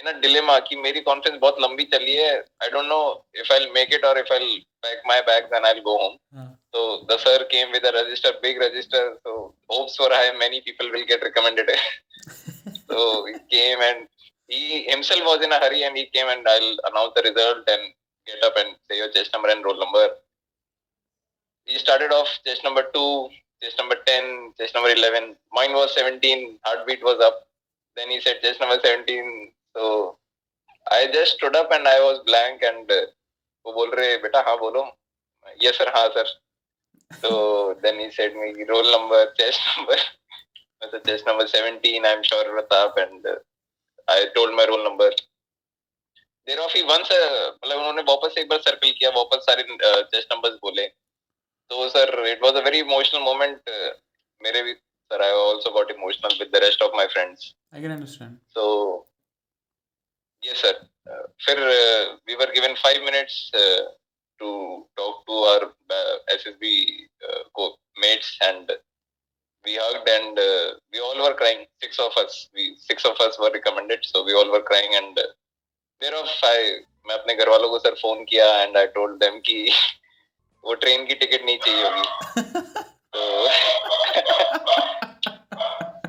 in 0.00 0.06
a 0.06 0.12
dilemma 0.20 0.58
कि 0.66 0.76
मेरी 0.76 1.00
कॉन्फ्रेंस 1.06 1.38
बहुत 1.40 1.56
लंबी 1.60 1.84
चली 1.94 2.12
है 2.16 2.30
I 2.62 2.68
don't 2.70 2.86
know 2.88 2.98
if 3.40 3.52
I 3.52 3.66
make 3.74 3.94
it 3.94 4.04
और 4.04 4.18
if 4.18 4.32
I 4.32 4.56
pack 4.82 5.02
my 5.06 5.20
bags 5.28 5.52
and 5.54 5.66
I 5.66 5.72
will 5.72 5.82
go 5.82 5.96
home 6.02 6.46
so 6.76 6.80
the 7.10 7.16
sir 7.20 7.36
came 7.50 7.70
with 7.74 7.88
a 7.88 7.92
register 7.96 8.30
big 8.42 8.58
register 8.62 9.00
so 9.26 9.34
hopes 9.74 9.98
were 10.02 10.10
high 10.14 10.32
many 10.42 10.60
people 10.66 10.90
will 10.94 11.06
get 11.10 11.22
recommended 11.28 11.70
so 12.90 12.98
he 13.28 13.34
came 13.54 13.84
and 13.86 14.06
he 14.54 14.82
himself 14.90 15.30
was 15.30 15.46
in 15.46 15.56
a 15.56 15.60
hurry 15.62 15.80
and 15.88 16.00
he 16.00 16.04
came 16.16 16.32
and 16.34 16.50
i'll 16.52 16.74
announce 16.90 17.14
the 17.18 17.24
result 17.28 17.72
and 17.76 17.94
get 18.27 18.43
up 18.43 18.53
and 18.57 18.75
say 18.89 18.97
your 18.97 19.11
chest 19.11 19.31
number 19.33 19.49
and 19.49 19.63
roll 19.65 19.79
number 19.79 20.05
he 21.65 21.77
started 21.77 22.11
off 22.11 22.29
chest 22.45 22.63
number 22.63 22.83
2 22.93 23.29
chest 23.61 23.77
number 23.77 23.97
10 24.05 24.53
chest 24.59 24.75
number 24.75 24.89
11 24.89 25.35
mine 25.57 25.73
was 25.73 25.95
17 25.95 26.59
heartbeat 26.63 27.03
was 27.03 27.19
up 27.29 27.47
then 27.95 28.09
he 28.09 28.19
said 28.19 28.41
chest 28.41 28.59
number 28.59 28.79
17 28.83 29.51
So 29.75 30.17
I 30.91 31.07
just 31.11 31.33
stood 31.33 31.55
up 31.55 31.71
and 31.71 31.87
I 31.87 31.99
was 31.99 32.19
blank 32.25 32.61
and 32.63 32.89
uh, 32.91 33.05
वो 33.65 33.73
बोल 33.73 33.91
रहे 33.95 34.17
बेटा 34.23 34.39
हाँ 34.47 34.57
बोलो 34.59 34.81
yes 35.61 35.77
sir 35.77 35.87
हाँ 35.95 36.07
sir 36.15 36.25
so 37.21 37.29
then 37.83 37.99
he 37.99 38.09
said 38.11 38.35
me 38.35 38.65
roll 38.71 38.91
number 38.91 39.21
chest 39.39 39.61
number 39.69 39.97
the 40.91 40.99
chest 41.07 41.25
number 41.25 41.47
17 41.47 42.05
I'm 42.05 42.23
sure 42.23 42.43
Pratap 42.55 42.97
and 43.03 43.25
uh, 43.25 43.35
I 44.09 44.25
told 44.35 44.53
my 44.59 44.65
roll 44.71 44.83
number 44.83 45.09
there 46.48 46.58
of 46.58 46.76
he 46.76 46.82
once 46.90 47.08
मतलब 47.12 47.76
उन्होंने 47.76 48.02
वापस 48.10 48.38
एक 48.38 48.48
बार 48.48 48.60
सर्कल 48.68 48.90
किया 48.98 49.10
वापस 49.16 49.44
सारे 49.50 49.62
चेस्ट 49.62 50.32
नंबर्स 50.32 50.54
बोले 50.62 50.86
तो 51.70 51.88
sir 51.96 52.26
it 52.28 52.42
was 52.42 52.54
a 52.56 52.64
very 52.64 52.78
emotional 52.86 53.20
moment 53.22 53.70
मेरे 54.40 54.62
भी 54.62 54.74
sir 54.74 55.22
I 55.22 55.30
also 55.42 55.70
got 55.72 55.90
emotional 55.90 56.38
with 56.38 56.56
the 56.56 56.62
rest 56.64 56.82
of 56.82 56.96
my 56.96 57.06
friends 57.16 57.52
I 57.74 57.82
can 57.82 57.92
understand 57.92 58.38
so 58.54 58.64
sir. 60.42 60.74
Uh, 61.06 61.26
फिर 61.44 61.58
given 62.54 62.76
five 62.76 63.02
minutes 63.02 63.50
uh, 63.54 63.80
to 64.40 64.86
talk 64.96 65.26
to 65.26 65.32
our 65.32 65.62
uh, 65.90 66.16
SSB 66.30 67.08
uh, 67.28 67.70
mates 67.96 68.36
and 68.42 68.70
we 69.64 69.76
hugged 69.76 70.08
and 70.08 70.38
uh, 70.38 70.74
we 70.92 71.00
all 71.00 71.18
were 71.20 71.34
crying. 71.34 71.66
Six 71.82 71.98
of 71.98 72.12
us, 72.16 72.48
we 72.54 72.76
six 72.78 73.04
of 73.04 73.16
us 73.20 73.38
were 73.38 73.50
recommended, 73.50 74.00
so 74.02 74.24
we 74.24 74.32
all 74.32 74.50
were 74.50 74.62
crying 74.62 74.92
and 74.94 75.18
uh, 75.18 75.22
thereof 76.02 76.44
I 76.44 76.70
मैं 77.08 77.14
अपने 77.14 77.34
घर 77.34 77.48
वालों 77.48 77.70
को 77.70 77.78
sir 77.78 77.90
phone 77.90 78.24
किया 78.24 78.62
and 78.62 78.76
I 78.76 78.86
told 78.86 79.16
them 79.16 79.38
कि 79.38 79.72
वो 80.64 80.74
train 80.74 81.06
की 81.06 81.14
ticket 81.14 81.44
नहीं 81.44 81.58
चाहिए 81.58 81.84
होगी। 81.84 82.02
तो 83.12 83.48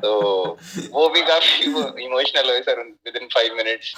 तो 0.00 0.58
वो 0.90 1.08
भी 1.08 1.22
काफ़ी 1.22 1.64
इमोशनल 2.04 2.50
हुए 2.50 2.60
sir 2.60 2.80
with 2.80 3.16
in 3.16 3.28
five 3.34 3.54
minutes 3.54 3.94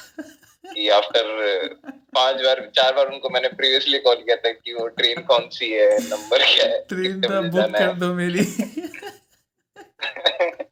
कि 0.74 0.88
आफ्टर 0.88 1.24
पाँच 2.14 2.36
बार 2.36 2.70
चार 2.76 2.94
बार 2.94 3.06
उनको 3.06 3.30
मैंने 3.30 3.48
प्रीवियसली 3.48 3.98
कॉल 3.98 4.16
किया 4.16 4.36
था 4.36 4.52
कि 4.52 4.72
वो 4.72 4.88
ट्रेन 4.88 5.22
कौन 5.22 5.48
सी 5.48 5.70
है 5.70 6.08
नंबर 6.08 6.44
क्या 6.44 6.68
है 6.68 6.84
ट्रेन 6.84 7.20
तो 7.20 7.28
बुक 7.28 7.78
कर 7.78 7.92
दो 7.92 8.14
मेरी। 8.14 8.44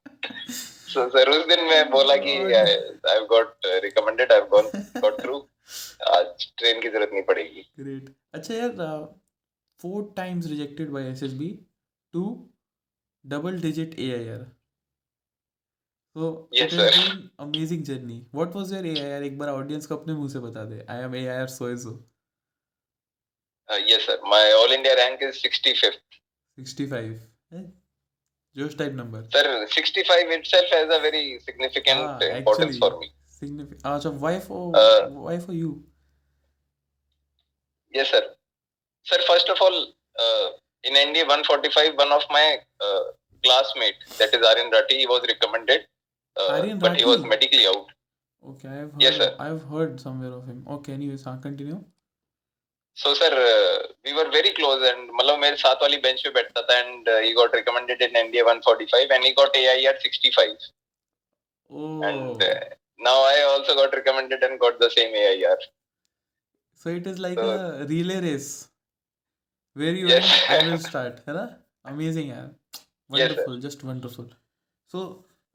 सो 0.93 1.09
सर 1.09 1.31
उस 1.31 1.47
दिन 1.49 1.65
मैं 1.65 1.83
बोला 1.91 2.17
कि 2.27 2.37
I 2.61 2.75
have 3.09 3.27
got 3.31 3.67
recommended 3.85 4.33
I 4.33 4.39
have 4.39 4.49
gone 4.51 4.71
got 5.01 5.21
through 5.23 5.39
आज 6.15 6.47
ट्रेन 6.59 6.81
की 6.83 6.89
ज़रूरत 6.89 7.11
नहीं 7.13 7.23
पड़ेगी 7.33 7.67
ग्रेट 7.81 8.15
अच्छा 8.35 8.55
यार 8.55 9.05
four 9.81 10.13
times 10.17 10.47
rejected 10.47 10.91
by 10.93 11.11
SSB 11.11 11.51
to 12.15 12.25
double 13.25 13.61
digit 13.61 13.99
AIR 13.99 14.49
So 16.17 16.49
sir. 16.53 16.67
has 16.77 16.97
been 16.99 17.31
amazing 17.39 17.83
journey. 17.85 18.27
What 18.33 18.55
was 18.55 18.71
your 18.73 18.81
AIR? 18.85 19.23
एक 19.23 19.39
बार 19.39 19.49
audience 19.49 19.87
को 19.87 19.97
अपने 19.97 20.15
मुँह 20.15 20.29
से 20.29 20.39
बता 20.39 20.65
दे. 20.71 20.79
I 20.91 20.97
am 21.03 21.15
AIR 21.19 21.47
so 21.49 21.67
and 21.67 21.81
so. 21.83 21.93
Uh, 23.69 23.79
yes, 23.91 24.07
sir. 24.07 24.17
My 24.25 24.41
All 24.55 24.75
India 24.77 24.97
rank 24.97 25.23
is 25.23 25.41
65th. 25.43 26.19
65. 26.59 27.21
Eh? 28.57 28.61
Josh 28.61 28.75
type 28.75 28.92
number. 28.95 29.25
Sir, 29.30 29.66
65 29.71 30.30
itself 30.30 30.64
has 30.73 30.85
a 30.97 31.00
very 31.00 31.38
significant 31.40 32.00
Ah, 32.00 32.19
importance 32.21 32.76
actually, 32.76 32.78
for 32.78 32.99
me. 33.00 33.12
significant. 33.26 33.80
Ah, 33.85 33.99
so 33.99 34.11
why 34.11 34.38
for 34.40 34.73
Uh, 34.76 35.09
why 35.09 35.38
for 35.38 35.52
you? 35.52 35.83
Yes, 37.92 38.11
sir. 38.11 38.23
Sir, 39.02 39.19
first 39.26 39.49
of 39.49 39.59
all, 39.61 39.76
uh, 40.19 40.50
in 40.85 40.95
ND 40.95 41.23
145, 41.26 41.97
one 41.97 42.12
of 42.12 42.23
my 42.30 42.59
uh, 42.80 43.00
classmate, 43.45 43.95
that 44.19 44.35
is 44.35 44.47
Aryan 44.47 44.71
Rati, 44.71 44.99
he 44.99 45.07
was 45.07 45.23
recommended, 45.28 45.87
uh, 46.37 46.49
Aryan 46.59 46.78
but 46.78 46.97
he 46.97 47.04
was 47.04 47.23
medically 47.25 47.66
out. 47.66 47.87
Okay, 48.50 48.69
I've 48.69 48.92
heard, 48.92 49.02
Yes, 49.02 49.16
sir. 49.16 49.35
I've 49.38 49.62
heard 49.64 50.00
somewhere 50.00 50.33
of 50.33 50.47
him. 50.47 50.64
Okay, 50.76 50.92
anyways, 50.92 51.25
हाँ 51.25 51.42
continue. 51.42 51.83
So, 52.95 53.15
sir, 53.15 53.31
uh, 53.33 53.87
we 54.05 54.13
were 54.13 54.31
very 54.31 54.53
close, 54.53 54.83
and 54.91 55.11
मतलब 55.21 55.39
मेरे 55.39 55.57
साथ 55.57 55.83
वाली 55.83 56.01
bench 56.03 56.23
पे 56.25 56.31
बैठता 56.31 56.63
था, 56.71 56.79
and 56.85 57.09
uh, 57.09 57.19
he 57.27 57.35
got 57.35 57.53
recommended 57.55 58.03
in 58.03 58.17
NDA 58.23 58.45
145, 58.45 59.11
and 59.11 59.25
he 59.25 59.35
got 59.35 59.57
AIR 59.57 59.95
65. 60.03 60.57
Oh, 61.71 62.03
And 62.03 62.43
uh, 62.43 62.61
now 62.99 63.17
I 63.25 63.43
also 63.53 63.75
got 63.75 63.95
recommended 63.95 64.43
and 64.43 64.59
got 64.61 64.79
the 64.81 64.91
same 64.91 65.15
AIR. 65.15 65.57
so 66.83 66.91
it 66.91 67.07
is 67.07 67.19
like 67.19 67.39
so- 67.39 67.49
a 67.49 67.87
relay 67.87 68.21
race. 68.27 68.51
where 69.75 69.93
you 69.97 70.09
Yes. 70.09 70.31
I 70.49 70.57
will 70.69 70.79
start. 70.85 71.19
है 71.27 71.35
ना? 71.35 71.43
Amazing 71.91 72.31
यार. 72.31 72.55
Yes, 73.19 73.43
just 73.65 73.85
wonderful. 73.85 74.27
So, 74.95 75.03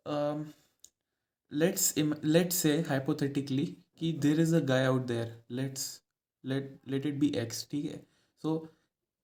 um, 0.06 0.54
let's 1.52 1.88
im- 2.04 2.20
let's 2.36 2.56
say 2.66 2.82
hypothetically 2.92 3.66
कि 4.00 4.12
there 4.26 4.40
is 4.46 4.54
a 4.54 4.62
guy 4.62 4.80
out 4.92 5.06
there. 5.12 5.28
Let's 5.60 5.86
let 6.45 6.71
let 6.87 7.07
it 7.07 7.19
be 7.19 7.31
X. 7.37 7.67
ठीक 7.71 7.85
है? 7.85 8.01
So 8.45 8.69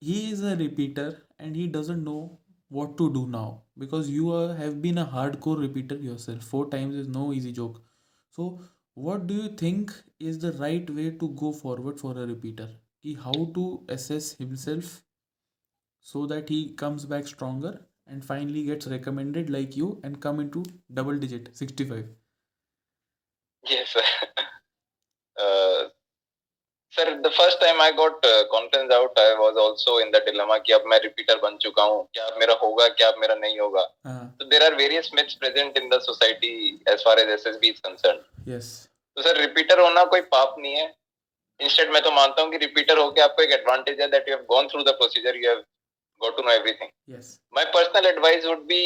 he 0.01 0.17
is 0.31 0.43
a 0.43 0.57
repeater 0.57 1.09
and 1.39 1.57
he 1.57 1.67
doesn't 1.67 2.05
know 2.05 2.39
what 2.69 2.97
to 2.99 3.13
do 3.13 3.27
now 3.27 3.63
because 3.79 4.11
you 4.11 4.33
are, 4.33 4.55
have 4.55 4.81
been 4.83 4.99
a 4.99 5.07
hardcore 5.07 5.59
repeater 5.61 5.97
yourself. 5.97 6.43
Four 6.45 6.69
times 6.71 6.95
is 6.95 7.09
no 7.09 7.33
easy 7.33 7.53
joke. 7.53 7.83
So 8.31 8.61
what 8.95 9.27
do 9.27 9.35
you 9.35 9.49
think 9.49 9.93
is 10.19 10.39
the 10.39 10.53
right 10.53 10.89
way 10.91 11.11
to 11.11 11.29
go 11.31 11.53
forward 11.53 12.01
for 12.01 12.13
a 12.13 12.27
repeater? 12.27 12.69
Ki 13.03 13.15
how 13.15 13.51
to 13.55 13.85
assess 13.89 14.33
himself 14.33 15.03
so 16.01 16.27
that 16.27 16.49
he 16.49 16.61
comes 16.75 17.05
back 17.05 17.27
stronger 17.27 17.81
and 18.07 18.25
finally 18.25 18.63
gets 18.65 18.87
recommended 18.87 19.51
like 19.51 19.77
you 19.77 20.01
and 20.05 20.21
come 20.21 20.41
into 20.41 20.65
double 20.95 21.19
digit 21.19 21.51
65 21.57 22.07
Yes, 23.69 23.89
sir. 23.91 24.03
Uh, 25.39 25.80
sir, 26.94 27.20
the 27.22 27.32
first 27.32 27.60
time 27.62 27.80
I 27.80 27.92
got 27.92 28.26
uh, 28.26 28.44
confidence 28.52 28.92
out, 28.94 29.12
I 29.18 29.36
was 29.40 29.58
also 29.58 29.98
in 29.98 30.12
the 30.12 30.22
dilemma 30.28 30.60
कि 30.66 30.74
अब 30.74 30.84
मैं 30.92 31.00
repeater 31.04 31.38
बन 31.44 31.58
चुका 31.66 31.84
हूँ। 31.84 32.08
क्या 32.14 32.30
मेरा 32.40 32.54
होगा 32.64 32.88
क्या 33.02 33.12
मेरा 33.20 33.36
नहीं 33.36 33.60
होगा? 33.60 33.88
हाँ। 34.06 34.38
So 34.38 34.48
there 34.50 34.64
are 34.64 34.76
various 34.76 35.12
myths 35.14 35.36
present 35.36 35.78
in 35.78 35.90
the 35.90 36.00
society 36.08 36.80
as 36.88 37.04
far 37.04 37.18
as 37.20 37.36
SSB 37.42 37.74
is 37.76 37.80
concerned. 37.90 38.26
yes. 38.54 38.72
तो 39.18 39.22
सर 39.22 39.38
रिपीटर 39.38 39.80
होना 39.80 40.04
कोई 40.12 40.22
पाप 40.34 40.56
नहीं 40.60 40.74
है। 40.76 40.94
इंस्टेड 41.60 41.92
मैं 41.94 42.02
तो 42.04 42.12
मानता 42.12 42.42
हूँ 42.42 42.52
कि 42.52 42.58
रिपीटर 42.58 42.98
होके 42.98 43.22
आपको 43.22 43.44
एक 43.44 43.52
एडवांटेज 43.52 44.00
है 44.02 44.08
that 44.12 44.30
you 44.30 44.36
have 44.36 44.46
gone 44.50 44.68
through 44.68 44.84
the 44.84 44.90
procedure 45.00 45.38
you 45.38 45.50
have 45.50 45.64
got 46.22 46.38
to 46.38 46.44
know 46.44 46.52
everything 46.52 46.90
yes. 47.16 47.28
My 47.56 47.66
personal 47.74 48.08
advice 48.08 48.46
would 48.46 48.64
be 48.68 48.84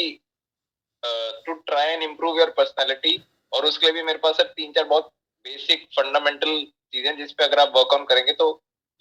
to 1.46 1.54
try 1.66 1.92
and 1.92 2.02
improve 2.02 2.38
your 2.38 2.50
personality 2.56 3.16
और 3.52 3.64
उसके 3.66 3.86
लिए 3.86 3.94
भी 3.94 4.02
मेरे 4.02 4.18
पास 4.18 4.36
सर 4.36 4.52
तीन 4.56 4.72
चार 4.72 4.84
बहुत 4.84 5.10
बेसिक 5.44 5.86
फंडामेंटल 5.96 6.66
चीजें 6.85 7.15
जिस 7.17 7.31
पे 7.31 7.43
अगर 7.43 7.59
आप 7.59 7.73
वर्क 7.75 7.93
ऑन 7.93 8.05
करेंगे 8.05 8.33
तो 8.41 8.49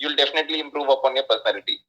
you 0.02 0.08
will 0.08 0.16
definitely 0.16 0.58
improve 0.58 0.92
upon 0.94 1.16
your 1.16 1.26
personality 1.28 1.80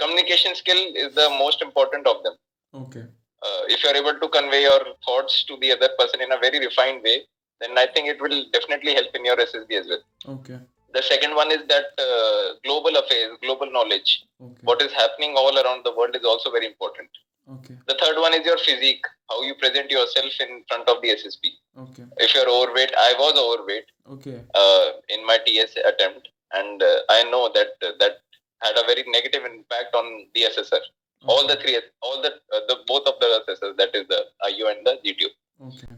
communication 0.00 0.54
skill 0.54 0.82
is 0.96 1.14
the 1.14 1.28
most 1.32 1.62
important 1.62 2.08
of 2.08 2.22
them 2.26 2.36
okay 2.74 3.02
uh, 3.42 3.62
if 3.68 3.82
you're 3.82 3.96
able 3.96 4.18
to 4.20 4.28
convey 4.28 4.62
your 4.62 4.80
thoughts 5.06 5.44
to 5.44 5.56
the 5.58 5.72
other 5.72 5.88
person 5.98 6.20
in 6.20 6.32
a 6.32 6.38
very 6.38 6.58
refined 6.58 7.02
way, 7.02 7.22
then 7.60 7.78
I 7.78 7.86
think 7.86 8.08
it 8.08 8.20
will 8.20 8.44
definitely 8.52 8.94
help 8.94 9.14
in 9.14 9.24
your 9.24 9.36
SSB 9.36 9.78
as 9.80 9.86
well. 9.88 10.02
okay 10.36 10.58
The 10.94 11.02
second 11.02 11.34
one 11.34 11.50
is 11.52 11.62
that 11.68 11.86
uh, 11.98 12.44
global 12.64 12.96
affairs, 12.96 13.32
global 13.42 13.70
knowledge, 13.70 14.10
okay 14.40 14.62
what 14.62 14.82
is 14.82 14.92
happening 14.92 15.34
all 15.36 15.58
around 15.62 15.84
the 15.84 15.94
world 15.94 16.14
is 16.16 16.24
also 16.24 16.50
very 16.50 16.66
important. 16.66 17.08
okay 17.48 17.76
The 17.88 17.96
third 18.02 18.16
one 18.22 18.34
is 18.34 18.44
your 18.50 18.58
physique, 18.58 19.04
how 19.30 19.42
you 19.48 19.54
present 19.62 19.90
yourself 19.90 20.40
in 20.46 20.64
front 20.68 20.88
of 20.88 21.02
the 21.02 21.10
SSB. 21.10 21.50
okay 21.84 22.04
If 22.26 22.34
you're 22.34 22.48
overweight, 22.54 22.94
I 22.98 23.10
was 23.18 23.38
overweight 23.42 23.86
okay 24.14 24.38
uh, 24.62 24.86
in 25.16 25.26
my 25.26 25.38
TS 25.46 25.76
attempt, 25.90 26.28
and 26.52 26.82
uh, 26.82 26.96
I 27.16 27.22
know 27.32 27.42
that 27.58 27.72
uh, 27.82 27.92
that 28.00 28.18
had 28.62 28.76
a 28.82 28.86
very 28.90 29.04
negative 29.16 29.44
impact 29.44 29.94
on 29.94 30.10
the 30.34 30.42
SSR. 30.54 30.82
All 31.24 31.46
the 31.46 31.56
three, 31.56 31.76
all 32.02 32.18
the 32.22 32.32
uh, 32.56 32.60
the 32.68 32.76
both 32.90 33.06
of 33.12 33.20
the 33.22 33.30
SSRs, 33.46 33.76
that 33.76 33.94
is 33.94 34.06
the 34.08 34.20
IU 34.50 34.66
and 34.72 34.90
the 34.90 34.96
GTU. 35.06 35.30
okay 35.68 35.94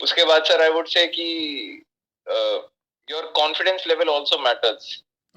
उसके 0.00 0.24
बाद 0.24 0.44
sir 0.48 0.60
I 0.62 0.68
would 0.70 0.86
say 0.88 1.06
कि 1.14 1.24
your 3.08 3.24
confidence 3.36 3.86
level 3.86 4.08
also 4.10 4.38
matters 4.42 4.84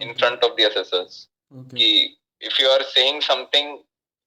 in 0.01 0.09
Okay. 0.09 0.17
Front 0.19 0.43
of 0.45 0.55
the 0.57 0.61
assessors 0.65 1.15
okay 1.59 1.77
कि 1.77 2.17
if 2.49 2.59
you 2.59 2.69
are 2.71 2.83
saying 2.89 3.21
something 3.21 3.77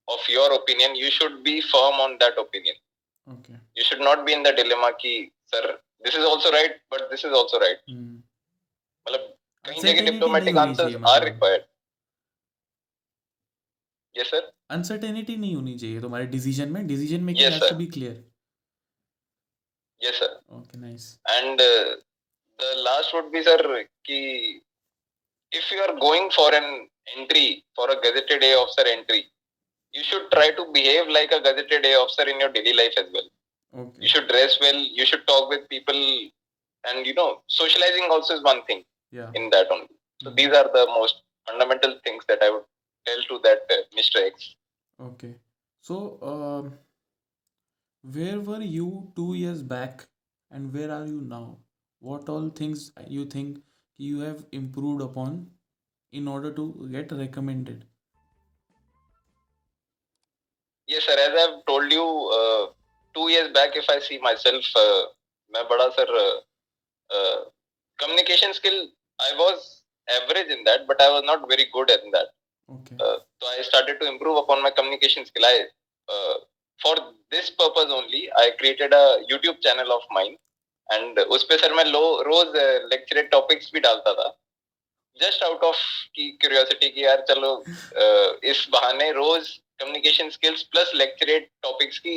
Of 0.08 0.30
your 0.30 0.52
opinion 0.52 0.96
you 0.96 1.10
should 1.10 1.40
be 1.42 1.60
firm 1.72 2.00
on 2.00 2.16
that 2.22 2.38
opinion 2.38 3.34
okay 3.34 3.58
you 3.78 3.84
should 3.84 4.02
not 4.02 4.18
be 4.26 4.32
in 4.32 4.42
the 4.42 4.54
dilemma 4.56 4.90
कि 5.04 5.14
sir 5.54 5.70
this 6.04 6.14
is 6.14 6.24
also 6.24 6.50
right 6.50 6.80
but 6.92 7.08
this 7.10 7.24
is 7.24 7.32
also 7.32 7.58
right 7.58 7.80
hmm. 7.90 8.10
मतलब 9.06 9.30
कहीं 9.64 9.76
Uncertainty 9.76 10.00
जगह 10.00 10.10
diplomatic 10.10 10.54
नहीं 10.54 10.64
होनी 10.64 10.70
answers 10.70 10.92
चाहिए 10.92 11.06
are 11.08 11.20
मतलब। 11.20 11.24
Required 11.24 11.64
yes 14.14 14.30
sir 14.30 14.52
uncertainty 14.70 15.36
नहीं 15.36 15.54
होनी 15.54 15.78
चाहिए 15.78 16.00
तुम्हारे 16.00 16.26
डिसीजन 16.36 16.72
में 16.72 16.86
decision 16.86 17.24
making 17.24 17.44
Yes, 17.44 17.52
has 17.52 17.60
to 17.60 17.66
sir. 17.68 17.76
Be 17.78 17.86
clear 17.96 18.24
yes 20.00 20.18
sir 20.20 20.40
okay 20.58 20.78
nice 20.80 21.06
and 21.36 21.60
uh, 21.60 21.94
the 22.58 22.72
last 22.88 23.14
would 23.14 23.30
be 23.36 23.42
sir 23.46 23.60
ki 24.08 24.18
if 25.52 25.70
you 25.72 25.80
are 25.86 25.94
going 26.02 26.28
for 26.36 26.48
an 26.58 26.66
entry 27.16 27.46
for 27.78 27.86
a 27.94 27.96
gazetted 28.04 28.44
A 28.46 28.52
officer 28.60 28.84
entry 28.92 29.22
you 29.93 30.03
should 30.03 30.29
try 30.31 30.51
to 30.51 30.65
behave 30.73 31.07
like 31.07 31.31
a 31.31 31.41
gazetted 31.41 31.85
A 31.85 31.93
officer 31.95 32.29
in 32.29 32.39
your 32.39 32.49
daily 32.49 32.73
life 32.73 32.93
as 32.97 33.05
well. 33.13 33.29
Okay. 33.81 33.97
You 34.01 34.07
should 34.07 34.27
dress 34.27 34.57
well. 34.59 34.75
You 34.75 35.05
should 35.05 35.25
talk 35.27 35.49
with 35.49 35.67
people, 35.69 35.95
and 36.87 37.05
you 37.05 37.13
know, 37.13 37.41
socializing 37.47 38.07
also 38.09 38.35
is 38.35 38.43
one 38.43 38.63
thing. 38.65 38.83
Yeah. 39.11 39.31
In 39.33 39.49
that 39.51 39.67
only. 39.71 39.87
So 40.21 40.29
mm-hmm. 40.29 40.35
these 40.35 40.47
are 40.47 40.69
the 40.71 40.85
most 40.87 41.21
fundamental 41.47 41.99
things 42.03 42.23
that 42.27 42.43
I 42.43 42.49
would 42.49 42.63
tell 43.05 43.21
to 43.29 43.39
that 43.43 43.59
uh, 43.71 43.81
Mr. 43.97 44.25
X. 44.25 44.55
Okay. 45.01 45.35
So, 45.81 46.19
um, 46.21 46.73
where 48.03 48.39
were 48.39 48.61
you 48.61 49.11
two 49.15 49.33
years 49.33 49.63
back, 49.63 50.05
and 50.51 50.73
where 50.73 50.91
are 50.91 51.05
you 51.05 51.21
now? 51.21 51.57
What 51.99 52.29
all 52.29 52.49
things 52.49 52.91
you 53.07 53.25
think 53.25 53.59
you 53.97 54.19
have 54.19 54.45
improved 54.51 55.01
upon 55.01 55.47
in 56.11 56.27
order 56.27 56.51
to 56.51 56.89
get 56.91 57.11
recommended? 57.11 57.85
Yes 60.89 61.05
sir 61.05 61.17
as 61.25 61.35
i've 61.41 61.57
told 61.65 61.91
you 61.91 62.05
uh, 62.37 62.65
two 63.15 63.27
years 63.33 63.49
back 63.57 63.75
if 63.75 63.89
i 63.89 63.99
see 64.07 64.19
myself 64.27 64.69
uh, 64.83 65.01
मैं 65.51 65.63
बड़ा 65.69 65.87
sir 65.99 66.09
communication 67.99 68.53
skill 68.53 68.77
i 69.19 69.31
was 69.37 69.63
average 70.07 70.51
in 70.55 70.63
that 70.67 70.85
but 70.89 71.01
i 71.01 71.09
was 71.15 71.23
not 71.29 71.47
very 71.53 71.67
good 71.77 71.89
in 71.95 72.11
that 72.17 72.35
Okay. 72.69 72.95
uh, 73.03 73.17
so 73.41 73.47
i 73.51 73.61
started 73.67 73.99
to 73.99 74.07
improve 74.07 74.37
upon 74.37 74.61
my 74.65 74.69
communication 74.79 75.25
skill 75.25 75.45
i 75.45 75.55
uh, 76.07 76.35
for 76.79 76.93
this 77.31 77.49
purpose 77.61 77.93
only 77.99 78.21
i 78.41 78.51
created 78.59 78.93
a 78.93 79.05
youtube 79.31 79.57
channel 79.65 79.91
of 79.95 80.03
mine 80.17 80.35
and 80.89 81.19
उस 81.37 81.43
पे 81.49 81.57
sir 81.57 81.73
मैं 81.73 81.85
लो 81.85 82.03
रोज 82.27 82.55
lecture 82.91 83.21
topics 83.31 83.71
भी 83.73 83.79
डालता 83.79 84.13
था 84.19 84.27
just 85.21 85.43
out 85.43 85.63
of 85.63 85.81
की 86.15 86.29
curiosity 86.41 86.89
की 86.89 87.03
यार 87.05 87.25
चलो 87.29 87.51
uh, 88.03 88.29
इस 88.51 88.67
बहाने 88.71 89.11
रोज 89.17 89.49
communication 89.79 90.29
skills 90.29 90.63
plus 90.73 90.91
lecturette 90.95 91.49
topics 91.63 91.99
की 92.07 92.15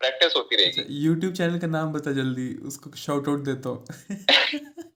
प्रैक्टिस 0.00 0.36
होती 0.36 0.56
अच्छा 0.56 0.82
रहेगी 0.82 1.06
YouTube 1.06 1.36
चैनल 1.36 1.58
का 1.58 1.66
नाम 1.76 1.92
बता 1.92 2.12
जल्दी 2.20 2.48
उसको 2.68 2.90
शाउट 2.98 3.28
आउट 3.28 3.44
देता 3.44 3.68
हूँ 3.68 3.80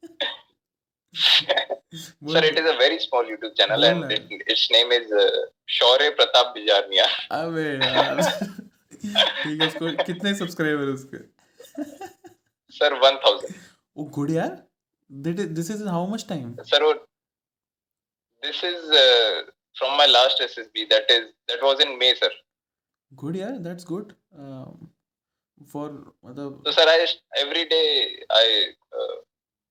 Sir, 1.94 2.40
it 2.44 2.56
is 2.58 2.68
a 2.68 2.76
very 2.78 2.96
small 2.98 3.28
YouTube 3.32 3.52
channel 3.58 3.80
बोल 3.80 3.88
and 3.88 4.00
ना। 4.00 4.08
it, 4.14 4.40
its 4.52 4.62
name 4.72 4.92
is 4.92 5.12
uh, 5.12 5.26
Shaurya 5.74 6.14
Pratap 6.16 6.48
Bijarnia. 6.56 7.04
अबे 7.32 7.66
यार 7.66 8.22
ठीक 9.42 9.60
है 9.60 9.66
उसको 9.66 9.92
कितने 10.04 10.34
सब्सक्राइबर 10.34 10.92
उसके 10.94 11.20
Sir, 12.74 12.90
1000. 13.02 13.52
ओ 13.96 14.04
गुड 14.16 14.30
यार 14.30 14.56
this 15.10 15.70
is 15.70 15.84
how 15.88 16.06
much 16.14 16.26
time 16.28 16.54
this 18.42 18.58
is 18.68 18.90
uh, 19.00 19.36
from 19.76 19.96
my 19.98 20.06
last 20.06 20.40
SSB. 20.40 20.88
That 20.90 21.10
is 21.10 21.28
that 21.48 21.62
was 21.62 21.80
in 21.80 21.98
May, 21.98 22.14
sir. 22.14 22.30
Good 23.12 23.36
यार 23.36 23.58
that's 23.64 23.86
good 23.86 24.12
for 25.72 25.90
मतलब 26.24 26.62
So, 26.66 26.72
sir, 26.72 26.86
I 26.88 26.96
every 27.42 27.64
day 27.64 27.86
I 28.30 28.46
uh, 28.92 29.14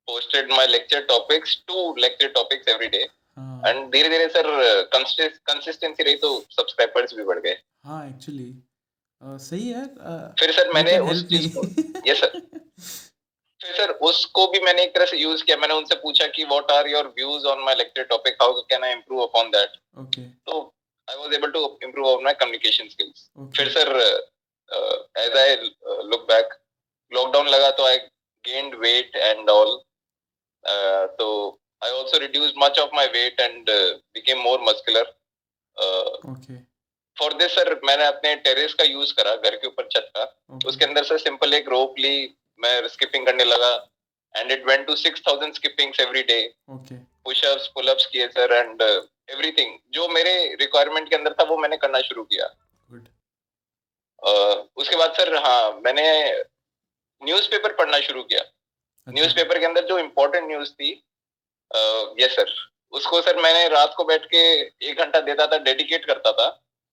posted 0.08 0.50
my 0.50 0.66
lecture 0.66 1.02
topics, 1.08 1.56
two 1.68 1.84
lecture 1.98 2.30
topics 2.30 2.68
every 2.68 2.90
day, 2.90 3.04
हाँ 3.38 3.62
and 3.66 3.92
धीरे 3.92 4.10
धीरे 4.10 4.30
sir 4.34 4.44
consist 4.96 5.42
consistency 5.52 6.04
रही 6.04 6.16
तो 6.26 6.32
subscribers 6.60 7.16
भी 7.18 7.24
बढ़ 7.24 7.40
गए. 7.40 7.58
हाँ 7.86 8.08
एक्चुअली 8.10 8.54
सही 9.22 9.68
है 9.68 9.74
यार 9.74 10.34
फिर 10.40 10.52
सर 10.52 10.74
मैंने 10.74 10.98
उस 11.12 11.28
चीज़ 11.30 11.48
को 11.58 11.66
sir 12.06 12.16
फिर 12.16 12.53
सर 13.64 13.92
उसको 14.08 14.46
भी 14.48 14.60
मैंने 14.60 14.84
एक 14.84 14.94
तरह 14.96 15.06
से 15.06 15.18
यूज़ 15.18 15.44
किया। 15.44 15.58
मैंने 15.58 15.74
उनसे 15.74 15.96
पूछा 15.98 16.28
कि 16.28 16.44
what 16.46 16.72
are 16.72 16.88
your 16.90 17.08
views 17.18 17.46
on 17.48 17.64
my 17.64 17.76
lecture 17.76 18.04
topic 18.10 18.42
how 18.42 18.62
can 18.72 18.84
I 18.84 18.92
improve 18.92 19.22
upon 19.24 19.50
that 19.52 19.80
okay 20.02 20.22
तो 20.50 20.62
I 21.08 21.18
was 21.18 21.34
able 21.34 21.52
to 21.52 21.66
improve 21.84 22.08
on 22.08 22.24
my 22.24 22.34
communication 22.42 22.88
skills 22.90 23.30
फिर 23.58 23.70
sir 23.72 23.90
as 25.20 25.38
I 25.38 25.56
look 26.12 26.28
back 26.30 26.54
lockdown 27.12 27.48
लगा 27.48 27.72
तो 27.72 27.86
I 27.86 27.98
gained 28.44 28.76
weight 28.82 29.16
and 29.16 29.50
all 29.50 29.76
तो 31.18 31.28
I 31.84 31.92
also 31.92 32.18
reduced 32.20 32.54
much 32.58 32.80
of 32.80 32.96
my 32.96 33.08
weight 33.14 33.40
and 33.40 33.70
became 33.70 34.40
more 34.42 34.62
muscular 34.70 35.14
okay 36.32 36.56
for 37.18 37.34
this 37.34 37.56
sir 37.56 37.80
मैंने 37.86 38.06
अपने 38.06 38.36
terrace 38.46 38.74
का 38.74 38.84
use 38.84 39.14
करा 39.14 39.36
घर 39.36 39.56
के 39.56 39.68
ऊपर 39.68 39.88
छत 39.88 40.10
का। 40.16 40.24
ओके 40.24 40.68
उसके 40.70 40.86
अंदर 40.86 41.04
सर 41.04 41.18
सिंपल 41.20 41.54
एक 41.54 41.68
रोप 41.70 42.00
ली 42.00 42.16
मैं 42.64 42.88
स्किपिंग 42.88 43.26
करने 43.26 43.44
लगा 43.46 43.72
and 44.36 44.52
it 44.52 44.66
went 44.68 44.86
to 44.88 44.96
six 44.96 45.22
thousand 45.28 45.54
skippings 45.54 46.00
every 46.00 46.24
day 46.24 46.40
okay 46.70 46.96
pushups 47.26 47.68
pullups 47.76 48.06
किए 48.06 48.28
सर 48.30 48.54
एंड 48.54 48.82
एवरीथिंग 48.82 49.78
जो 49.94 50.08
मेरे 50.10 50.34
रिक्वायरमेंट 50.60 51.10
के 51.10 51.16
अंदर 51.16 51.34
था 51.34 51.44
वो 51.44 51.58
मैंने 51.58 51.78
करना 51.78 52.02
शुरू 52.02 52.24
किया। 52.26 52.54
Uh, 54.22 54.56
उसके 54.78 54.96
बाद 54.96 55.14
सर 55.14 55.36
हाँ 55.36 55.80
मैंने 55.86 56.04
न्यूज़पेपर 57.22 57.74
पढ़ना 57.76 58.00
शुरू 58.00 58.22
किया। 58.24 58.40
अच्छा। 58.40 59.12
न्यूज़पेपर 59.12 59.60
के 59.60 59.66
अंदर 59.66 59.86
जो 59.88 59.98
इम्पोर्टेंट 60.00 60.48
न्यूज़ 60.48 60.72
थी 60.72 60.92
यस 62.20 62.36
सर 62.36 62.54
उसको 62.94 63.22
सर 63.22 63.42
मैंने 63.42 63.68
रात 63.70 63.94
को 63.98 64.04
बैठ 64.04 64.26
के 64.26 64.44
एक 64.90 65.00
घंटा 65.00 65.20
देता 65.22 65.48
था 65.48 65.58
डेडिकेट 65.66 66.06
करता 66.06 66.32
था 66.32 66.46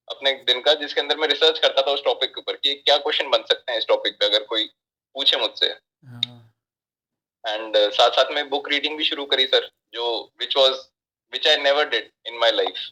अपने 0.09 0.33
दिन 0.47 0.61
का 0.61 0.75
जिसके 0.75 1.00
अंदर 1.00 1.17
मैं 1.17 1.29
रिसर्च 1.29 1.59
करता 1.59 1.83
था 1.83 1.93
उस 1.93 2.05
टॉपिक 2.05 2.35
के 2.35 2.41
ऊपर 2.41 2.57
कि 2.57 2.75
क्या 2.77 2.97
क्वेश्चन 2.99 3.31
बन 3.31 3.43
सकते 3.43 3.73
हैं 3.73 3.79
इस 3.79 3.87
टॉपिक 3.89 4.19
पे 4.21 4.27
अगर 4.27 4.45
कोई 4.45 4.69
पूछे 5.14 5.37
मुझसे। 5.37 5.67
हाँ। 5.67 6.40
एंड 7.45 7.76
साथ 7.76 8.11
साथ 8.11 8.33
में 8.35 8.49
बुक 8.50 8.69
रीडिंग 8.71 8.97
भी 8.99 9.05
शुरू 9.05 9.25
करी 9.26 9.47
सर 9.47 9.71
जो 9.95 10.07
which 10.40 10.57
was 10.57 10.81
which 11.33 11.47
I 11.49 11.57
never 11.59 11.88
did 11.88 12.11
in 12.26 12.38
my 12.38 12.50
life 12.52 12.88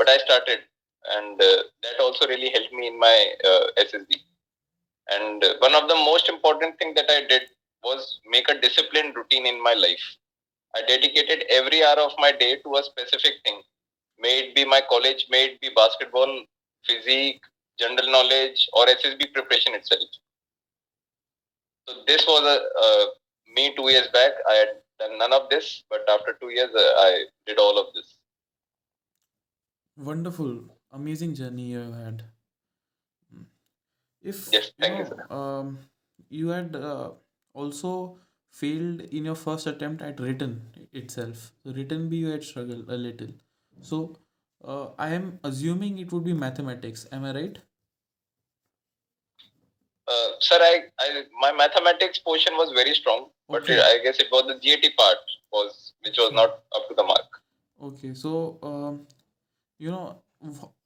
but 0.00 0.08
I 0.08 0.18
started 0.18 0.66
and 1.04 1.42
that 1.42 2.00
also 2.00 2.26
really 2.26 2.48
help 2.54 2.70
me 2.74 2.86
in 2.86 2.96
my 2.98 3.24
S 3.82 3.94
S 3.94 4.02
B 4.02 4.24
and 5.08 5.44
one 5.62 5.74
of 5.74 5.86
the 5.86 5.96
most 5.98 6.30
important 6.30 6.80
thing 6.80 6.94
that 6.94 7.10
I 7.10 7.22
did 7.24 7.48
was 7.84 8.06
make 8.30 8.50
a 8.50 8.54
discipline 8.60 9.12
routine 9.12 9.46
in 9.46 9.60
my 9.60 9.74
life 9.76 10.00
I 10.74 10.82
dedicated 10.84 11.42
every 11.52 11.80
hour 11.82 11.98
of 11.98 12.20
my 12.20 12.32
day 12.44 12.54
to 12.56 12.72
a 12.72 12.80
specific 12.82 13.40
thing 13.46 13.62
maybe 14.54 14.64
my 14.66 14.80
college 14.90 15.26
maybe 15.60 15.68
basketball 15.74 16.38
physique 16.84 17.46
general 17.78 18.10
knowledge 18.10 18.68
और 18.74 18.88
S 18.88 19.04
S 19.06 19.14
B 19.14 19.24
preparation 19.32 19.74
itself 19.84 20.18
So 21.88 21.94
this 22.06 22.26
was 22.26 22.42
a 22.44 22.56
uh, 22.86 23.04
me 23.56 23.74
two 23.74 23.90
years 23.90 24.08
back. 24.12 24.32
I 24.46 24.54
had 24.54 24.68
done 25.00 25.18
none 25.18 25.32
of 25.32 25.48
this, 25.48 25.84
but 25.88 26.08
after 26.14 26.36
two 26.38 26.50
years, 26.50 26.70
uh, 26.74 26.92
I 27.04 27.24
did 27.46 27.58
all 27.58 27.78
of 27.82 27.94
this. 27.94 28.18
wonderful. 29.96 30.50
Amazing 30.92 31.34
journey 31.34 31.64
you 31.70 31.80
had. 31.92 32.24
Mm. 33.34 33.46
if 34.22 34.48
Yes, 34.52 34.70
thank 34.78 34.98
you, 34.98 35.16
know, 35.16 35.36
um, 35.36 35.78
you 36.28 36.48
had 36.48 36.76
uh, 36.76 37.10
also 37.52 38.18
failed 38.50 39.00
in 39.00 39.24
your 39.24 39.34
first 39.34 39.66
attempt 39.66 40.02
at 40.02 40.20
written 40.20 40.60
itself. 40.92 41.52
So 41.62 41.72
written 41.72 42.08
b 42.08 42.18
you 42.18 42.28
had 42.28 42.44
struggled 42.44 42.88
a 42.88 43.00
little. 43.06 43.32
So 43.80 44.16
uh, 44.64 44.88
i 44.98 45.08
am 45.08 45.40
assuming 45.44 45.98
it 45.98 46.12
would 46.12 46.24
be 46.24 46.38
mathematics. 46.44 47.06
Am 47.12 47.24
i 47.24 47.34
right 47.40 47.58
Uh, 50.08 50.30
sir, 50.40 50.58
I, 50.60 50.84
I 51.00 51.24
my 51.40 51.52
mathematics 51.52 52.18
portion 52.18 52.54
was 52.56 52.72
very 52.72 52.94
strong, 52.94 53.30
but 53.48 53.62
Okay. 53.64 53.80
I 53.80 53.98
guess 54.02 54.18
it 54.18 54.28
was 54.32 54.46
the 54.46 54.58
GAT 54.58 54.96
part 54.96 55.18
was 55.52 55.92
which 56.04 56.18
was 56.18 56.32
not 56.32 56.50
up 56.74 56.88
to 56.88 56.94
the 56.94 57.04
mark. 57.04 57.42
Okay, 57.80 58.14
so 58.14 58.58
um, 58.62 59.06
you 59.78 59.90
know, 59.90 60.22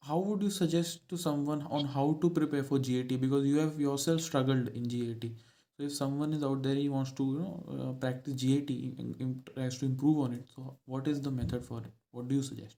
how 0.03 0.19
would 0.19 0.43
you 0.43 0.51
suggest 0.51 1.09
to 1.09 1.17
someone 1.17 1.63
on 1.63 1.85
how 1.87 2.19
to 2.23 2.31
prepare 2.31 2.65
for 2.65 2.79
GAT 2.79 3.17
because 3.17 3.47
you 3.47 3.59
have 3.59 3.81
yourself 3.81 4.21
struggled 4.21 4.69
in 4.69 4.85
GAT. 4.85 5.33
So 5.77 5.85
if 5.85 5.93
someone 5.95 6.33
is 6.33 6.43
out 6.45 6.63
there, 6.63 6.75
he 6.75 6.89
wants 6.89 7.13
to 7.13 7.25
you 7.33 7.39
know 7.41 7.55
uh, 7.79 7.93
practice 7.95 8.35
GAT, 8.35 8.71
and, 8.99 9.17
im- 9.21 9.45
tries 9.55 9.79
to 9.79 9.87
improve 9.87 10.19
on 10.19 10.35
it. 10.35 10.49
So 10.55 10.79
what 10.87 11.09
is 11.09 11.21
the 11.23 11.31
method 11.31 11.65
for 11.65 11.79
it? 11.81 11.93
What 12.11 12.29
do 12.29 12.35
you 12.37 12.43
suggest? 12.43 12.77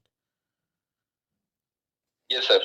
Yes, 2.28 2.46
sir. 2.48 2.60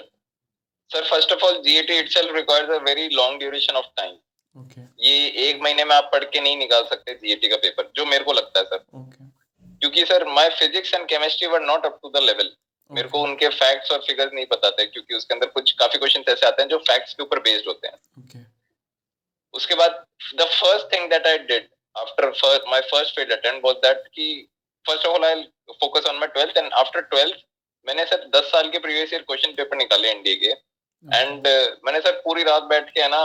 Sir, 0.91 1.03
first 1.05 1.31
of 1.31 1.43
all, 1.43 1.61
GAT 1.63 1.89
itself 1.95 2.31
requires 2.35 2.69
a 2.69 2.77
very 2.83 3.07
long 3.13 3.39
duration 3.39 3.75
of 3.75 3.85
time 3.97 4.17
Okay, 4.55 4.83
ये 4.99 5.27
एक 5.41 5.59
महीने 5.63 5.83
में 5.85 5.95
आप 5.95 6.09
पढ़ 6.13 6.23
के 6.25 6.39
नहीं 6.41 6.57
निकाल 6.57 6.83
सकते 6.85 7.13
जीएटी 7.15 7.49
का 7.49 7.57
पेपर 7.65 7.91
जो 7.95 8.05
मेरे 8.05 8.23
को 8.23 8.33
लगता 8.33 8.59
है 8.59 8.65
सर 8.65 8.79
okay, 8.99 9.27
क्योंकि 9.81 10.05
sir 10.05 10.25
my 10.27 10.49
physics 10.59 10.93
and 10.93 11.07
chemistry 11.09 11.47
were 11.47 11.61
not 11.61 11.85
up 11.85 11.99
to 12.03 12.09
the 12.09 12.23
level 12.23 12.49
मेरे 12.91 13.09
को 13.09 13.21
उनके 13.23 13.49
फैक्ट्स 13.57 13.91
और 13.91 13.99
फिगर्स 14.07 14.33
नहीं 14.33 14.45
पता 14.53 14.69
थे 14.77 14.85
क्योंकि 14.85 15.15
उसके 15.15 15.33
अंदर 15.33 15.47
कुछ 15.57 15.71
काफ़ी 15.81 15.99
क्वेश्चन 15.99 16.23
ऐसे 16.29 16.45
आते 16.47 16.61
हैं 16.61 16.69
जो 16.69 16.77
फैक्ट्स 16.87 17.13
के 17.13 17.23
ऊपर 17.23 17.39
बेस्ड 17.39 17.67
होते 17.67 17.87
हैं। 17.87 17.97
Okay, 18.21 18.41
उसके 19.53 19.75
बाद 19.75 20.03
the 20.39 20.47
first 20.53 20.93
thing 20.93 21.09
that 21.09 21.27
I 21.27 21.37
did 21.51 21.67
after 21.95 22.29
my 22.69 22.81
first 22.91 23.15
failed 23.15 23.31
attempt 23.33 23.65
was 23.65 23.75
that 23.85 24.07
कि 24.15 24.25
first 24.85 25.05
of 25.05 25.15
all 25.15 25.25
I 25.25 25.43
focus 25.81 26.09
on 26.09 26.17
my 26.19 26.29
12th 26.37 26.57
and 26.57 26.73
after 26.81 27.07
12th 27.13 27.45
मैंने 27.87 28.05
सर 28.05 28.29
10 28.35 28.51
साल 28.51 28.69
के 28.69 28.79
प्रीवियस 28.79 29.13
ईयर 29.13 29.21
क्वेश्चन 29.21 29.53
पेपर 29.53 29.77
निकाले 29.77 30.09
NDA 30.11 30.35
के। 30.35 30.53
And 31.05 31.47
मैंने 31.85 31.99
sir 31.99 32.19
पूरी 32.21 32.43
रात 32.43 32.63
बैठ 32.69 32.89
के 32.89 33.01
है 33.01 33.07
ना 33.09 33.23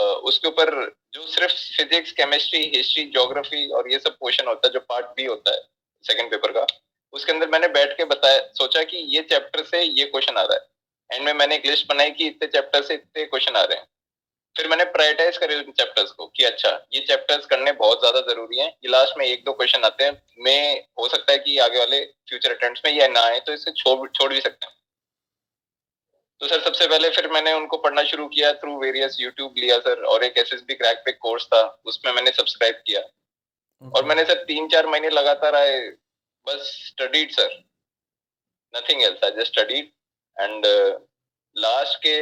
uh, 0.00 0.16
उसके 0.28 0.48
ऊपर 0.48 0.70
जो 1.14 1.26
सिर्फ़ 1.28 1.52
फिजिक्स 1.76 2.12
केमिस्ट्री 2.12 2.60
हिस्ट्री 2.74 3.04
ज्योग्राफी 3.06 3.66
और 3.70 3.90
ये 3.92 3.98
सब 3.98 4.12
क्वेश्चन 4.12 4.46
होता 4.48 4.68
है 4.68 4.72
जो 4.72 4.80
पार्ट 4.88 5.06
बी 5.16 5.24
होता 5.24 5.50
है 5.50 5.60
सेकंड 6.04 6.30
पेपर 6.30 6.52
का 6.52 6.66
उसके 7.12 7.32
अंदर 7.32 7.48
मैंने 7.48 7.68
बैठ 7.68 7.96
के 7.96 8.04
बताया 8.06 8.40
सोचा 8.54 8.82
कि 8.84 8.96
ये 9.14 9.22
चैप्टर 9.30 9.64
से 9.64 9.82
ये 9.82 10.04
क्वेश्चन 10.06 10.36
आ 10.36 10.42
रहा 10.42 10.54
है। 10.54 10.68
एंड 11.10 11.24
में 11.26 11.32
मैंने 11.34 11.54
एक 11.54 11.66
लिस्ट 11.66 11.86
बनाई 11.88 12.10
कि 12.10 12.26
इतने 12.26 12.48
चैप्टर 12.48 12.82
से 12.82 12.94
इतने 12.94 13.24
क्वेश्चन 13.24 13.56
आ 13.56 13.62
रहे 13.62 13.78
हैं। 13.78 13.86
फिर 14.56 14.68
मैंने 14.68 14.84
प्रायोरिटाइज 14.92 15.36
करे 15.38 15.54
उन 15.56 15.72
चैप्टर्स 15.72 16.10
को 16.12 16.26
कि 16.26 16.44
अच्छा 16.44 16.70
ये 16.94 17.00
चैप्टर्स 17.00 17.46
करने 17.46 17.72
बहुत 17.74 18.00
ज़्यादा 18.00 18.20
ज़रूरी 18.28 18.58
हैं। 18.58 18.72
लास्ट 18.90 19.18
में 19.18 19.24
एक 19.26 19.44
दो 19.44 19.52
क्वेश्चन 19.52 19.84
आते 19.84 20.04
हैं। 20.04 20.20
मैं 20.38 20.84
हो 21.00 21.08
सकता 21.08 21.32
है 21.32 21.38
कि 21.38 21.58
आगे 21.58 21.78
वाले 21.78 22.04
फ्यूचर 22.28 22.54
अटेम्प्ट्स 22.54 22.82
में 22.84 22.92
ये 22.92 23.08
ना 23.08 23.20
आए 23.22 23.40
तो 23.40 23.52
इसे 23.52 23.72
छोड़ 23.72 24.08
छोड़ 24.10 24.32
भी 24.32 24.40
सकते 24.40 24.66
हैं। 24.66 24.74
तो 26.40 26.48
सर 26.48 26.60
सबसे 26.64 26.86
पहले 26.88 27.08
फिर 27.10 27.28
मैंने 27.32 27.52
उनको 27.52 27.76
पढ़ना 27.76 28.02
शुरू 28.10 28.26
किया 28.28 28.52
थ्रू 28.60 28.76
वेरियस 28.80 29.16
यूट्यूब 29.20 29.54
लिया 29.58 29.78
सर 29.78 30.04
और 30.12 30.24
एक 30.24 30.38
एस 30.38 30.52
एस 30.52 30.62
बी 30.68 30.74
क्रैक 30.74 31.02
पे 31.06 31.12
कोर्स 31.24 31.46
था 31.46 31.60
उसमें 31.92 32.12
मैंने 32.12 32.30
सब्सक्राइब 32.30 32.82
किया 32.86 33.00
okay. 33.00 33.96
और 33.96 34.04
मैंने 34.04 34.24
सर 34.24 34.44
तीन 34.44 34.68
चार 34.68 34.86
महीने 34.86 35.10
लगातार 35.10 35.54
आए 35.54 35.78
बस 36.46 36.72
studied 36.86 37.30
sir 37.32 37.52
nothing 38.74 39.02
else 39.02 39.24
I 39.24 39.30
just 39.30 39.52
studied 39.52 39.90
and 40.36 40.66
last 41.56 41.98
के 42.06 42.16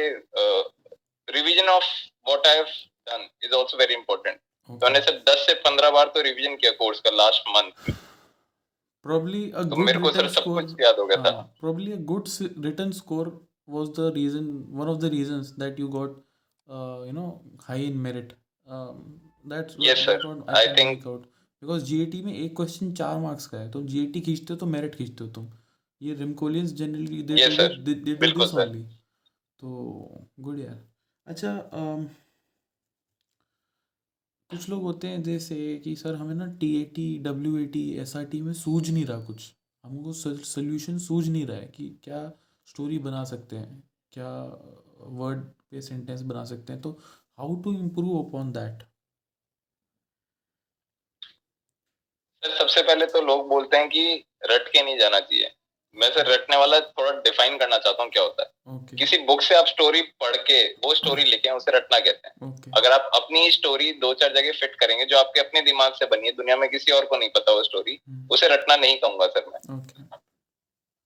revision 1.27 1.69
of 1.69 1.85
what 2.27 2.47
I 2.47 2.55
have 2.55 2.65
done 3.09 3.27
is 3.43 3.55
also 3.55 3.77
very 3.77 3.93
important 3.93 4.37
तो 4.69 4.85
मैंने 4.85 5.01
सर 5.01 5.23
10 5.29 5.45
से 5.45 5.53
15 5.61 5.91
बार 5.93 6.07
तो 6.15 6.21
रिवीजन 6.21 6.55
किया 6.55 6.71
कोर्स 6.79 6.99
का 6.99 7.11
लास्ट 7.15 7.49
मंथ 7.49 7.91
Probably 9.05 9.41
a 9.51 9.61
तो 9.63 9.75
good 9.75 9.85
मेरे 9.85 9.99
को 9.99 10.11
सर 10.11 10.27
सब. 10.27 10.43
कुछ 10.43 10.81
याद 10.81 10.95
हो 10.99 11.05
गया 11.05 11.17
था 11.23 11.29
Uh, 11.31 11.43
probably 11.61 11.93
a 11.93 11.99
good 12.09 12.27
written 12.65 12.91
score 12.95 13.27
was 13.69 13.89
the 13.97 14.05
reason, 14.13 14.45
one 14.81 14.89
of 14.89 14.99
the 15.01 15.09
reasons 15.13 15.49
that 15.63 15.79
you 15.79 15.87
got, 15.95 16.15
uh, 16.67 17.03
you 17.07 17.13
know, 17.13 17.27
high 17.67 17.81
in 17.89 18.01
merit. 18.01 18.33
Um, 18.67 19.01
that's 19.45 19.75
Yes, 19.79 20.03
sir. 20.05 20.15
what 20.25 20.49
I 20.59 20.63
can 20.67 20.75
think- 20.79 21.07
out. 21.13 21.27
Because 21.61 21.83
GAT 21.89 22.21
में 22.25 22.33
एक 22.33 22.55
question 22.55 22.91
चार 22.97 23.19
marks 23.21 23.45
का 23.53 23.57
है 23.59 23.71
तुम 23.71 23.87
GAT 23.93 24.21
खींचते 24.25 24.53
हो 24.53 24.55
तो 24.59 24.65
merit 24.75 24.95
खींचते 24.95 25.23
हो 25.23 25.29
तुम 25.37 25.49
ये 26.01 26.13
रिमकोलियंस 26.15 26.73
generally 26.81 27.21
they 27.31 27.35
Yes, 27.37 27.57
they 27.57 27.95
do 28.05 28.17
बिल्कुल, 28.19 28.45
only 28.47 28.83
तो 29.59 30.27
गुड 30.39 30.59
यार 30.59 30.77
अच्छा 31.27 31.53
um, 31.79 32.05
कुछ 34.49 34.69
लोग 34.69 34.81
होते 34.83 35.07
हैं 35.07 35.21
जैसे 35.23 35.55
कि 35.83 35.95
सर 35.95 36.15
हमें 36.15 36.33
ना 36.35 36.45
T 36.61 36.69
A 36.81 36.83
T 36.95 37.07
W 37.23 37.57
A 37.57 37.65
T 37.73 37.81
S 38.03 38.15
R 38.17 38.23
T 38.31 38.41
में 38.41 38.53
सूझ 38.61 38.89
नहीं 38.89 39.05
रहा 39.05 39.19
कुछ 39.25 39.51
हमको 39.83 40.13
सोल्यूशन 40.13 40.97
सूझ 41.07 41.27
नहीं 41.29 41.45
रहा 41.45 41.57
है 41.57 41.67
कि 41.75 41.89
क्या 42.03 42.21
स्टोरी 42.69 42.97
बना 42.99 43.23
सकते 43.25 43.55
हैं 43.55 43.83
क्या 44.13 44.31
वर्ड 45.19 45.43
पे 45.71 45.81
सेंटेंस 45.83 46.21
बना 46.23 46.43
सकते 46.45 46.73
हैं 46.73 46.81
तो 46.81 46.91
how 47.39 47.55
to 47.61 47.73
improve 47.73 48.17
upon 48.19 48.51
that 48.53 48.83
sir 52.43 52.55
सबसे 52.57 52.81
पहले 52.83 53.05
तो 53.05 53.21
लोग 53.21 53.47
बोलते 53.49 53.77
हैं 53.77 53.87
कि 53.89 54.03
रट 54.45 54.67
के 54.67 54.83
नहीं 54.83 54.97
जाना 54.99 55.19
चाहिए। 55.19 55.49
मैं 55.95 56.09
सर 56.13 56.27
रटने 56.27 56.57
वाला 56.57 56.79
थोड़ा 56.79 57.11
डिफाइन 57.21 57.57
करना 57.57 57.77
चाहता 57.77 58.03
हूँ 58.03 58.11
क्या 58.11 58.23
होता 58.23 58.43
है? 58.43 58.75
ओके 58.75 58.95
किसी 58.97 59.17
बुक 59.25 59.41
से 59.41 59.55
आप 59.55 59.65
स्टोरी 59.65 60.01
पढ़ 60.23 60.35
के 60.49 60.61
वो 60.83 60.93
स्टोरी 60.95 61.23
लिखे 61.23 61.49
उसे 61.51 61.71
रटना 61.71 61.99
कहते 61.99 62.27
हैं। 62.27 62.49
ओके 62.49 62.71
अगर 62.77 62.91
आप 62.91 63.09
अपनी 63.15 63.51
स्टोरी 63.51 63.91
दो 64.01 64.13
चार 64.13 64.33
जगह 64.35 64.51
फिट 64.59 64.75
करेंगे 64.79 65.05
जो 65.05 65.17
आपके 65.17 65.39
अपने 65.39 65.61
दिमाग 65.63 65.93
से 65.93 66.05
बनी 66.05 66.27
है 66.27 66.31
दुनिया 66.35 66.57
में 66.57 66.69
किसी 66.69 66.91
और 66.91 67.05
को 67.05 67.17
नहीं 67.17 67.29
पता 67.35 67.53
वो 67.53 67.63
स्टोरी 67.63 67.99
उसे 68.31 68.47
रटना 68.47 68.75
नहीं 68.77 68.97
कहूँगा 68.97 69.27
सर 69.27 69.45
मैं। 69.47 69.61
ओके 69.77 70.03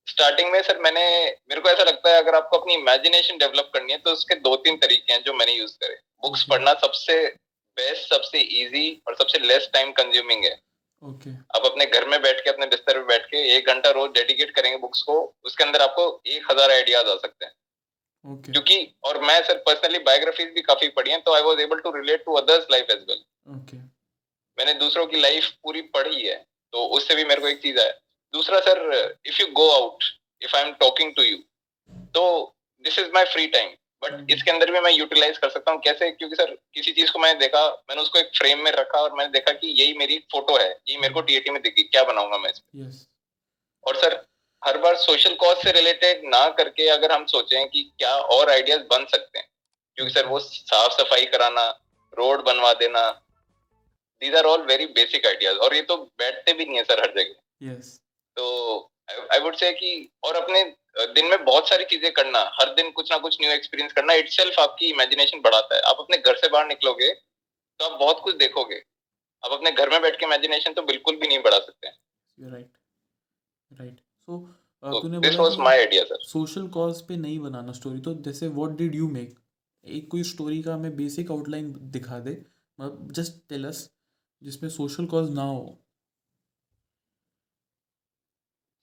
स्टार्टिंग 0.08 0.52
में 0.52 0.62
सर 0.64 0.80
मैंने 0.82 1.06
मेरे 1.50 1.62
को 1.62 1.70
ऐसा 1.70 1.84
लगता 1.84 2.10
है 2.10 2.18
अगर 2.18 2.36
आपको 2.36 2.58
अपनी 2.58 2.74
इमेजिनेशन 2.74 3.38
डेवलप 3.38 3.70
करनी 3.74 3.92
है 3.92 3.98
तो 4.00 4.12
उसके 4.12 4.36
दो 4.42 4.56
तीन 4.58 4.78
तरीके 4.78 5.14
हैं 5.14 5.22
जो 5.24 5.34
मैंने 5.34 5.54
यूज़ 5.54 5.78
करे। 5.78 5.96
बुक्स 6.24 6.44
पढ़ना 6.50 6.74
सबसे 6.82 7.16
बेस्ट 7.78 8.10
सबसे 8.10 8.40
इजी 8.40 9.02
और 9.08 9.16
सबसे 9.16 9.40
लेस 9.42 9.70
टाइम 9.74 9.92
कंज्यूमिंग 9.94 10.44
है। 10.46 10.54
ओके 11.04 11.30
आप 11.56 11.66
अपने 11.66 11.86
घर 11.88 12.08
में 12.08 12.22
बैठ 12.22 12.44
के 12.44 12.50
अपने 12.50 12.66
बिस्तर 12.68 13.00
पे 13.00 13.06
बैठ 13.08 13.26
के 13.28 13.38
एक 13.56 13.68
घंटा 13.68 13.90
रोज 13.92 14.12
डेडिकेट 14.12 14.52
करेंगे 14.56 14.78
बुक्स 14.80 15.02
को 15.04 15.16
उसके 15.46 15.64
अंदर 15.64 15.82
आपको 15.82 16.06
एक 16.28 16.52
हज़ार 16.52 16.72
आइडियाज़ 16.72 17.08
आ 17.08 17.16
सकते 17.18 17.46
हैं। 17.46 17.54
ओके 18.26 18.52
क्योंकि 18.52 18.78
और 19.06 19.22
मैं 19.22 19.42
सर 19.44 19.58
पर्सनली 19.66 20.00
बायोग्राफीज 20.02 20.54
भी 20.54 20.62
काफ़ी 20.64 20.88
पढ़ी 20.92 21.12
हैं 21.12 21.22
तो 21.24 21.34
I 21.36 21.42
was 21.44 21.60
able 21.62 21.80
to 21.80 21.92
relate 21.96 22.24
to 22.26 22.34
others 22.36 22.68
life 22.72 22.92
as 22.92 23.06
well 23.10 23.24
मैंने 24.58 24.74
दूसरों 24.76 25.06
की 25.08 25.20
लाइफ 25.22 25.52
पूरी 25.64 25.82
पढ़ी 25.94 26.22
है 26.22 26.36
तो 26.74 26.86
उससे 26.98 27.16
भी 27.16 27.24
मेरे 27.26 27.42
को 27.42 27.48
एक 27.48 27.62
चीज़ 27.62 27.80
आया। 27.80 27.92
दूसरा 28.34 28.60
sir 28.60 29.18
if 29.28 29.42
you 29.42 29.48
go 29.54 29.70
out 29.72 30.04
if 30.42 30.56
I 30.56 30.64
am 30.64 30.74
talking 30.80 31.14
to 31.16 31.24
you 31.24 31.38
तो 32.16 32.24
this 32.86 33.00
is 33.00 33.10
my 33.14 33.26
free 33.34 33.48
time 33.56 33.70
but 34.04 34.32
इसके 34.32 34.52
अंदर 34.52 34.72
भी 34.72 34.80
मैं 34.80 34.92
यूटिलाइज 34.92 35.38
कर 35.38 35.50
सकता 35.50 35.72
हूँ. 35.72 35.80
कैसे? 35.82 36.10
क्योंकि 36.12 36.36
सर 36.36 36.52
किसी 36.74 36.92
चीज़ 36.92 37.12
को 37.12 37.20
मैंने 37.20 37.40
देखा 37.40 37.68
मैंने 37.90 38.02
उसको 38.02 38.20
एक 38.20 38.32
फ्रेम 38.38 38.64
में 38.64 38.72
रखा 38.72 39.00
और 39.00 39.14
मैंने 39.18 39.32
देखा 39.32 39.52
कि 39.54 39.68
यही 39.82 39.94
मेरी 39.98 40.18
फ़ोटो 40.32 40.58
है. 40.58 40.70
यही 40.70 40.98
मेरे 40.98 41.14
को 41.14 41.22
टीएटी 41.22 41.50
में 41.50 41.62
दिखी 41.62 41.84
क्या 41.84 42.04
बनाऊँगा 42.04 42.38
मैं 42.38 42.50
इसमें 42.50 42.86
यस 42.86 43.08
और 43.84 43.96
सर 43.98 44.16
हर 44.62 44.78
बार 44.78 44.96
सोशल 44.98 45.36
कॉज 45.36 45.58
से 45.58 45.72
रिलेटेड 45.72 46.22
ना 46.26 46.48
करके 46.58 46.88
अगर 46.90 47.12
हम 47.12 47.26
सोचें 47.28 47.68
कि 47.70 47.82
क्या 48.00 48.16
और 48.36 48.50
आइडियाज़ 48.50 48.82
बन 48.92 49.06
सकते 49.06 49.40
हैं. 49.40 49.48
क्योंकि 49.98 50.14
सर 50.14 50.26
वो 50.28 50.40
साफ़ 50.40 50.94
सफ़ाई 50.94 51.26
कराना 51.34 51.68
रोड 52.14 52.44
बनवा 52.46 52.74
देना 52.76 53.10
these 54.22 54.36
are 54.36 54.46
all 54.46 54.62
very 54.68 54.86
basic 54.96 55.26
ideas 55.28 55.58
और 55.58 55.76
ये 55.76 55.82
तो 55.82 55.98
बैठते 56.20 56.54
भी 56.54 56.66
नहीं 56.66 56.78
है 56.78 56.84
सर 56.84 57.02
हर 57.02 57.14
जगह. 57.18 57.36
Yes. 57.68 58.00
तो 58.38 58.46
आई 59.34 59.40
वुड 59.40 59.56
से 59.56 59.72
कि 59.74 59.92
और 60.24 60.36
अपने 60.36 60.64
दिन 61.14 61.26
में 61.28 61.44
बहुत 61.46 61.70
सारी 61.70 61.86
चीज़ें 61.86 62.12
करना 62.14 62.40
हर 62.54 62.74
दिन 62.76 62.92
कुछ 62.92 63.12
ना 63.12 63.18
कुछ 63.18 63.38
न्यू 63.42 63.52
एक्सपीरियंस 63.52 63.94
करना 63.94 64.14
इट 64.14 64.60
आपकी 64.60 64.90
इमेजिनेशन 64.90 65.42
बढ़ाता 65.42 65.76
है। 65.76 65.82
आप 65.82 65.98
अपने 66.00 66.18
घर 66.20 66.36
से 66.36 66.50
बाहर 66.50 66.68
निकलोगे 66.68 67.14
तो 67.14 67.86
आप 67.86 68.00
बहुत 68.00 68.20
कुछ 68.24 68.36
देखोगे। 68.38 68.76
आप 69.44 69.52
अपने 69.52 69.72
घर 69.72 69.90
में 69.90 70.02
बैठ 70.02 70.20
के 70.20 70.26
इमेजिनेशन 70.26 70.74
तो 70.74 70.82
बिल्कुल 70.84 71.16
भी 71.16 71.28
नहीं 71.28 71.40
बढ़ा 71.40 71.60
सकते। 71.60 71.88
राइट 72.38 72.72
राइट 73.72 74.00
सो 74.00 74.38
तूने 74.84 75.20
this 75.20 75.36
was 75.36 75.58
my 75.60 75.78
idea 75.78 76.04
sir 76.04 76.24
social 76.24 76.68
cause 76.70 77.02
पे 77.02 77.18
नहीं 77.18 77.40
बनाना 77.40 77.72
स्टोरी 77.72 78.00
तो 78.00 78.14
जैसे 78.24 78.48
व्हाट 78.50 78.78
डिड 78.78 78.96
यू 78.96 79.08
मेक 79.10 79.36
एक 79.84 80.10
कोई 80.12 80.24
स्टोरी 80.24 80.62
का 80.64 80.74
हमें 80.74 80.96
बेसिक 80.96 81.32
आउटलाइन 81.32 81.72
दिखा 81.92 82.20
दे। 82.20 82.32
मतलब 82.80 83.12
जस्ट 83.12 83.34
टेल 83.50 83.66
अस 83.66 83.90
जिसमें 84.42 84.70
सोशल 84.70 85.06
कॉज 85.06 85.30
ना 85.32 85.44
हो। 85.44 85.83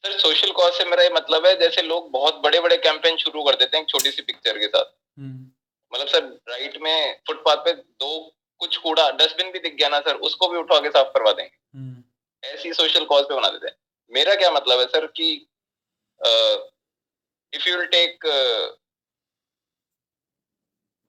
सर 0.05 0.19
सोशल 0.19 0.53
कॉज 0.53 0.73
से 0.73 0.85
मेरा 0.85 1.03
ये 1.03 1.11
मतलब 1.11 1.47
है 1.47 1.57
जैसे 1.59 1.83
लोग 1.83 2.11
बहुत 2.11 2.41
बड़े 2.45 2.61
बड़े 2.61 2.77
कैंपेन 2.79 3.17
शुरू 3.19 3.43
कर 3.45 3.57
देते 3.57 3.77
हैं 3.77 3.87
छोटी 3.87 4.11
सी 4.11 4.23
पिक्चर 4.23 4.59
के 4.59 4.67
साथ 4.67 4.93
हम्म। 5.19 5.51
मतलब 5.93 6.07
सर 6.09 6.25
राइट 6.49 6.77
में 6.83 7.21
फुटपाथ 7.27 7.65
पे 7.65 7.73
दो 7.73 8.13
कुछ 8.61 8.77
कूड़ा 8.77 9.11
डस्टबिन 9.13 9.51
भी 9.53 9.59
दिख 9.59 9.75
गया 9.75 9.89
ना 9.89 10.01
सर 10.01 10.15
उसको 10.25 10.49
भी 10.49 10.59
उठा 10.59 10.79
के 10.81 10.91
साफ़ 10.91 11.09
करवा 11.09 11.33
देंगे 11.33 11.51
हम्म। 11.51 12.03
ऐसी 12.43 12.73
सोशल 12.73 13.05
कॉज 13.05 13.25
पे 13.25 13.35
बना 13.35 13.49
देते 13.49 13.67
हैं 13.67 13.77
मेरा 14.13 14.35
क्या 14.35 14.51
मतलब 14.51 14.81
है 14.81 14.87
सर 14.87 15.07
कि 15.17 15.33
if 17.53 17.69
you 17.69 17.77
will 17.77 17.87
take 17.89 18.27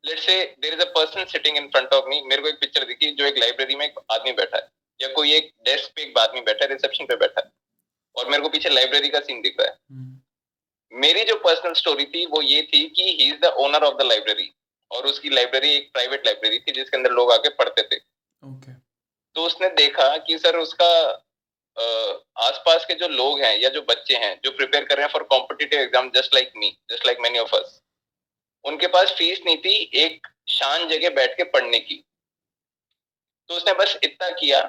let's 0.03 0.25
say 0.25 0.35
there 0.59 0.73
is 0.73 0.81
a 0.81 0.91
person 0.91 1.25
sitting 1.27 1.57
in 1.57 1.67
front 1.69 1.93
of 1.93 2.05
me 2.05 2.21
मेरे 2.25 2.41
को 2.41 2.47
एक 2.47 2.59
पिक्चर 2.59 2.85
दिखी 2.85 3.11
जो 3.13 3.25
एक 3.25 3.37
लाइब्रेरी 3.37 3.75
में 3.75 3.85
एक 3.85 3.99
आदमी 4.11 4.31
बैठा 4.33 4.57
है 4.57 4.69
या 4.99 5.07
कोई 5.13 5.33
एक 5.33 5.51
डेस्क 5.65 5.91
पे 5.95 6.01
एक 6.03 6.17
आदमी 6.19 6.41
बैठा 6.43 6.65
है 6.65 6.71
रिसेप्शन 6.71 7.05
पे 7.05 7.15
बैठा 7.17 7.41
है 7.41 7.51
और 8.15 8.29
मेरे 8.29 8.43
को 8.43 8.49
पीछे 8.49 8.69
लाइब्रेरी 8.69 9.09
का 9.09 9.19
सीन 9.21 9.41
दिख 9.41 9.55
रहा 9.59 9.67
है 9.67 9.77
हम्म। 9.91 10.99
मेरी 11.01 11.23
जो 11.25 11.35
पर्सनल 11.39 11.73
स्टोरी 11.73 12.05
थी 12.05 12.25
वो 12.27 12.41
ये 12.43 12.61
थी 12.63 12.87
कि 12.89 13.03
he 13.03 13.29
is 13.29 13.39
the 13.41 13.53
owner 13.59 13.83
of 13.83 13.97
the 13.97 14.05
library 14.05 14.53
और 14.91 15.05
उसकी 15.05 15.29
लाइब्रेरी 15.29 15.69
एक 15.71 15.91
प्राइवेट 15.93 16.25
लाइब्रेरी 16.25 16.59
थी 16.59 16.71
जिसके 16.71 16.97
अंदर 16.97 17.11
लोग 17.11 17.31
आके 17.31 17.49
पढ़ते 17.55 17.83
थे 17.83 17.99
okay. 18.43 18.73
तो 19.35 19.43
उसने 19.43 19.69
देखा 19.75 20.15
कि 20.19 20.37
सर 20.37 20.57
उसका 20.57 20.91
आसपास 21.77 22.85
के 22.85 22.93
जो 22.95 23.07
लोग 23.09 23.39
हैं 23.41 23.57
या 23.57 23.69
जो 23.69 23.81
बच्चे 23.83 24.15
हैं 24.15 24.39
जो 24.43 24.51
प्रिपेयर 24.51 24.83
कर 24.85 24.95
रहे 24.95 25.05
हैं 25.05 25.11
for 25.13 25.23
competitive 25.25 25.79
exam 25.79 26.09
just 26.15 26.33
like 26.33 26.51
me 26.57 26.75
just 26.91 27.05
like 27.05 27.19
many 27.21 27.39
of 27.39 27.55
us 27.55 27.79
उनके 28.65 28.87
पास 28.87 29.11
फ़ीस 29.17 29.41
नहीं 29.45 29.57
थी 29.57 29.75
एक 29.95 30.27
शान 30.49 30.87
जगह 30.89 31.09
बैठ 31.11 31.37
के 31.37 31.43
पढ़ने 31.51 31.79
की 31.79 32.03
तो 33.49 33.55
उसने 33.55 33.73
बस 33.75 33.97
इतना 34.03 34.29
किया 34.31 34.61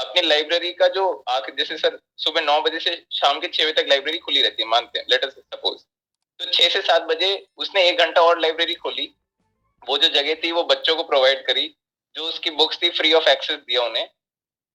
अपनी 0.00 0.22
लाइब्रेरी 0.22 0.72
का 0.74 0.88
जो 0.90 1.06
आखिर, 1.28 1.54
जैसे 1.54 1.76
सर, 1.78 1.98
सुबह 2.18 2.40
नौ 2.42 2.60
बजे 2.62 2.78
से 2.80 2.94
शाम 3.12 3.40
के 3.40 3.48
छह 3.48 3.64
बजे 3.64 3.72
तक 3.72 3.88
लाइब्रेरी 3.88 4.18
खुली 4.20 4.42
रहती 4.42 4.62
है, 4.62 4.68
मानते 4.68 4.98
हैं 4.98 5.06
लेटर 5.10 5.30
सपोज़ 5.30 5.82
तो 6.40 6.50
छह 6.52 6.68
से 6.68 6.80
सात 6.82 7.02
बजे 7.04 7.28
उसने 7.58 7.88
एक 7.88 7.98
घंटा 7.98 8.20
और 8.22 8.40
लाइब्रेरी 8.40 8.74
खोली। 8.76 9.12
वो 9.82 9.96
जो 9.98 10.08
जगह 10.10 10.34
थी, 10.34 10.52
वो 10.52 10.62
बच्चों 10.64 10.94
को 10.96 11.02
प्रोवाइड 11.04 11.44
करी, 11.46 11.66
जो 12.14 12.24
उसकी 12.24 12.50
बुक्स 12.52 12.78
थी 12.82 12.88
फ्री 12.92 13.12
ऑफ़ 13.14 13.28
एक्सेस 13.28 13.58
दिया 13.58 13.82
उन्हें। 13.82 14.08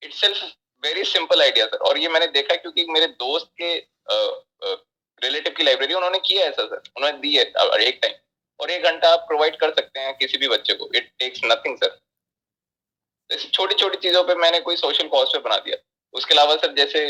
It's 0.01 0.23
very 0.83 1.03
simple 1.05 1.41
idea 1.41 1.65
sir 1.65 1.77
और 1.79 1.97
ये 1.97 2.07
मैंने 2.09 2.27
देखा 2.29 2.55
क्योंकि 2.55 2.85
मेरे 2.89 3.07
दोस्त 3.19 3.49
के 3.61 3.75
रिलेटिव 5.21 5.53
की 5.57 5.63
लाइब्रेरी 5.63 5.93
उन्होंने 5.93 6.19
किया 6.19 6.45
ऐसा 6.45 6.65
सर 6.65 6.81
उन्होंने 6.97 7.17
दी 7.19 7.35
है 7.35 7.43
एक 7.81 7.99
टाइम 8.01 8.13
और 8.59 8.71
एक 8.71 8.83
घंटा 8.83 9.09
आप 9.09 9.25
प्रोवाइड 9.27 9.55
कर 9.59 9.71
सकते 9.73 9.99
हैं 9.99 10.13
किसी 10.17 10.37
भी 10.37 10.47
बच्चे 10.47 10.73
को। 10.73 10.89
इट 10.95 11.11
टेक्स 11.19 11.41
नथिंग 11.45 11.77
सर 11.77 11.97
छोटी 13.29 13.75
छोटी 13.75 13.97
चीज़ों 13.99 14.23
पे 14.23 14.35
मैंने 14.35 14.59
कोई 14.61 14.75
सोशल 14.77 15.07
कॉज 15.07 15.33
पे 15.33 15.39
बना 15.39 15.57
दिया। 15.59 15.77
उसके 16.13 16.33
अलावा 16.33 16.55
सर 16.55 16.73
जैसे 16.75 17.01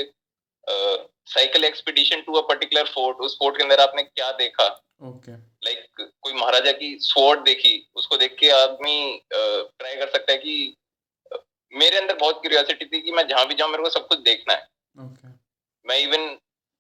cycle 1.27 1.65
expedition 1.65 2.21
to 2.21 2.33
a 2.33 2.41
particular 2.47 2.85
fort 2.93 3.17
उस 3.19 3.35
फोर्ट 3.39 3.57
के 3.57 3.63
अंदर 3.63 3.79
आपने 3.81 4.03
क्या 4.03 4.31
देखा? 4.33 4.65
Okay 5.01 5.09
okay. 5.09 5.39
लाइक 5.65 5.77
like, 5.77 6.09
कोई 6.21 6.33
महाराजा 6.33 6.71
की 6.73 6.97
स्वॉर्ड 7.01 7.39
देखी 7.45 7.75
उसको 7.95 8.17
देख 8.17 8.35
के 8.39 8.49
आदमी 8.51 9.21
ट्राई 9.33 9.95
कर 9.95 10.09
सकता 10.09 10.31
है 10.31 10.37
कि 10.37 10.75
मेरे 11.73 11.97
अंदर 11.97 12.15
बहुत 12.17 12.41
क्यूरियोसिटी 12.41 12.85
थी 12.85 13.01
कि 13.01 13.11
मैं 13.11 13.27
जहाँ 13.27 13.47
भी 13.47 13.55
जाऊँ 13.55 13.71
मेरे 13.71 13.83
को 13.83 13.89
सब 13.89 14.07
कुछ 14.07 14.19
देखना 14.19 14.53
है। 14.53 14.67
Okay. 15.05 15.31
मैं 15.85 15.97
इवन 15.99 16.27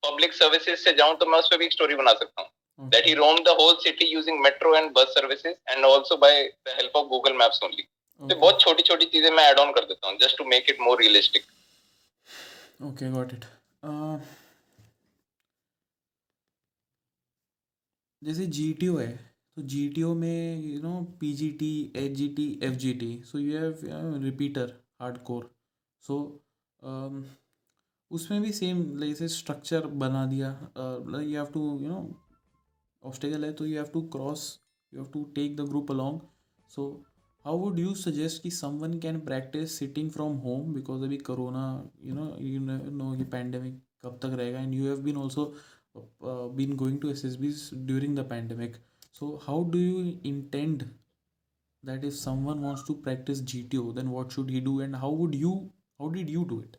पब्लिक 0.03 0.33
सर्विसेज़ 0.33 0.79
से 0.79 0.93
जाऊँ 0.93 1.17
तो 1.17 1.25
मैं 1.25 1.39
उस 1.39 1.47
पर 1.51 1.57
भी 1.57 1.65
एक 1.65 1.71
स्टोरी 1.71 1.95
बना 1.95 2.13
सकता 2.13 2.41
हूँ। 2.41 2.89
That 2.89 3.05
he 3.07 3.13
roam 3.13 3.37
the 3.43 3.55
whole 3.59 3.75
city 3.81 4.05
using 4.05 4.39
metro 4.41 4.75
and 4.75 4.91
bus 4.93 5.13
services 5.15 5.55
and 5.71 5.85
also 5.85 6.17
by 6.17 6.43
the 6.67 6.75
help 6.77 6.95
of 6.95 7.05
Google 7.07 7.33
maps 7.33 7.59
only 7.63 7.87
तो 8.21 8.35
बहुत 8.35 8.61
छोटी 8.61 8.83
छोटी 8.83 9.05
चीज़ें 9.05 9.29
मैं 9.31 9.43
ऐड 9.43 9.59
ऑन 9.59 9.71
कर 9.71 9.85
देता 9.85 10.07
हूँ 10.07 10.17
just 10.17 10.37
to 10.37 10.43
make 10.45 10.69
it 10.69 10.81
more 10.81 11.01
realistic 11.01 11.43
okay 12.83 13.11
got 13.11 13.33
it 13.33 13.45
जैसे 18.21 18.45
जी 18.47 18.71
है 18.81 19.07
तो 19.57 19.61
जी 19.63 20.03
में 20.15 20.61
you 20.61 20.79
know 20.81 21.01
P 21.19 21.33
G 21.33 21.49
T 21.59 21.69
H 21.95 22.11
G 22.11 22.27
T 22.27 22.47
F 22.63 22.73
G 22.75 22.93
T 22.93 23.11
so 23.25 23.39
you 23.39 23.57
have 23.57 24.23
repeater 24.23 24.73
hard 25.01 25.17
core 25.23 25.49
so 26.03 26.17
उसमें 28.11 28.41
भी 28.41 28.51
same 28.51 28.83
जैसे 28.99 29.27
स्ट्रक्चर 29.27 29.87
बना 29.97 30.25
दिया 30.25 30.49
you 30.77 31.37
have 31.37 31.45
to 31.45 31.63
you 31.79 31.89
know 31.89 32.01
obstacle 33.03 33.45
है 33.45 33.51
तो 33.53 33.65
you 33.65 33.77
have 33.77 33.91
to 33.93 34.01
cross 34.07 34.47
you 34.93 35.01
have 35.01 35.11
to 35.11 35.23
take 35.35 35.55
the 35.55 35.67
group 35.69 35.91
along 35.91 36.21
so 36.71 36.87
how 37.44 37.58
would 37.58 37.78
you 37.78 37.94
suggest 37.96 38.42
कि 38.42 38.50
someone 38.50 38.98
can 39.00 39.20
practice 39.26 39.78
sitting 39.78 40.10
from 40.10 40.36
home 40.46 40.72
because 40.74 41.04
अभी 41.04 41.16
corona 41.28 41.66
you 42.04 42.14
know 42.14 42.34
you 42.40 42.60
know 42.60 43.14
कि 43.16 43.24
pandemic 43.36 43.80
कब 44.04 44.18
तक 44.22 44.36
रहेगा 44.38 44.60
and 44.60 44.74
you 44.74 44.86
have 44.86 45.00
been 45.02 45.16
also 45.16 45.52
uh, 45.96 46.48
been 46.48 46.76
going 46.76 47.00
to 47.00 47.08
SSBs 47.08 47.86
during 47.86 48.14
the 48.14 48.24
pandemic. 48.24 48.76
So 49.12 49.40
how 49.46 49.64
do 49.64 49.78
you 49.78 50.18
intend 50.24 50.88
that 51.84 52.04
if 52.04 52.14
someone 52.14 52.62
wants 52.62 52.84
to 52.84 52.94
practice 52.94 53.40
GTO, 53.40 53.94
then 53.94 54.10
what 54.10 54.32
should 54.32 54.50
he 54.50 54.60
do, 54.60 54.80
and 54.80 54.94
how 54.94 55.10
would 55.10 55.34
you, 55.34 55.70
how 55.98 56.08
did 56.08 56.30
you 56.30 56.44
do 56.44 56.60
it? 56.60 56.76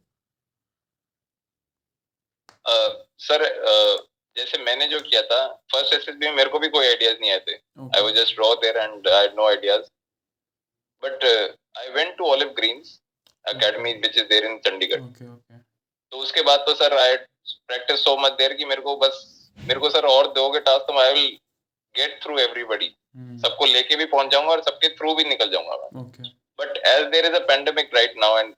Sir 3.22 3.42
uh, 3.42 3.72
uh, 3.72 3.98
जैसे 4.36 4.58
मैंने 4.64 4.88
जो 4.88 5.00
किया 5.00 5.22
था 5.30 5.46
first 5.72 5.94
SSB 5.94 6.26
में 6.26 6.36
मेरे 6.36 6.50
को 6.50 6.60
भी 6.60 6.68
कोई 6.76 6.86
आइडियाज 6.88 7.18
नहीं 7.22 7.32
आए 7.32 7.40
थे 7.48 7.56
I 7.96 8.04
was 8.04 8.14
just 8.16 8.40
raw 8.40 8.54
there 8.62 8.78
and 8.78 9.08
I 9.08 9.22
had 9.22 9.34
no 9.36 9.48
ideas 9.48 9.82
but 11.03 11.25
I 11.79 11.89
went 11.93 12.17
to 12.19 12.27
Olive 12.27 12.49
Greens 12.57 12.99
Academy 13.45 13.93
which 13.95 14.17
is 14.17 14.25
there 14.25 14.45
in 14.45 14.59
Chandigarh 14.67 15.01
तो 16.13 16.19
उसके 16.19 16.43
बाद 16.43 16.65
तो 16.67 16.75
sir 16.75 16.97
I 16.99 17.17
practice 17.17 18.05
so 18.05 18.17
much 18.17 18.33
there 18.39 18.53
कि 18.55 18.65
मेरे 18.65 18.83
को 18.83 18.97
बस 18.97 19.25
मेरे 19.59 19.81
को 19.81 19.91
सर 19.91 20.07
और 20.07 20.33
दोगे 20.33 20.61
टास्क 20.61 20.87
तो 20.89 20.99
I 21.01 21.13
will 21.13 21.29
get 21.95 22.23
through 22.23 22.39
everybody 22.39 22.89
सबको 23.43 23.67
लेके 23.67 23.97
भी 23.97 24.05
पहुँच 24.07 24.31
जाऊँगा 24.33 24.51
और 24.53 24.63
सबके 24.63 24.89
थ्रू 24.97 25.15
भी 25.15 25.25
निकल 25.25 25.51
जाऊँगा 25.51 25.77
but 26.59 26.77
as 26.87 27.07
there 27.13 27.27
is 27.27 27.35
a 27.35 27.47
pandemic 27.47 27.95
right 27.95 28.15
now 28.19 28.39
and 28.39 28.55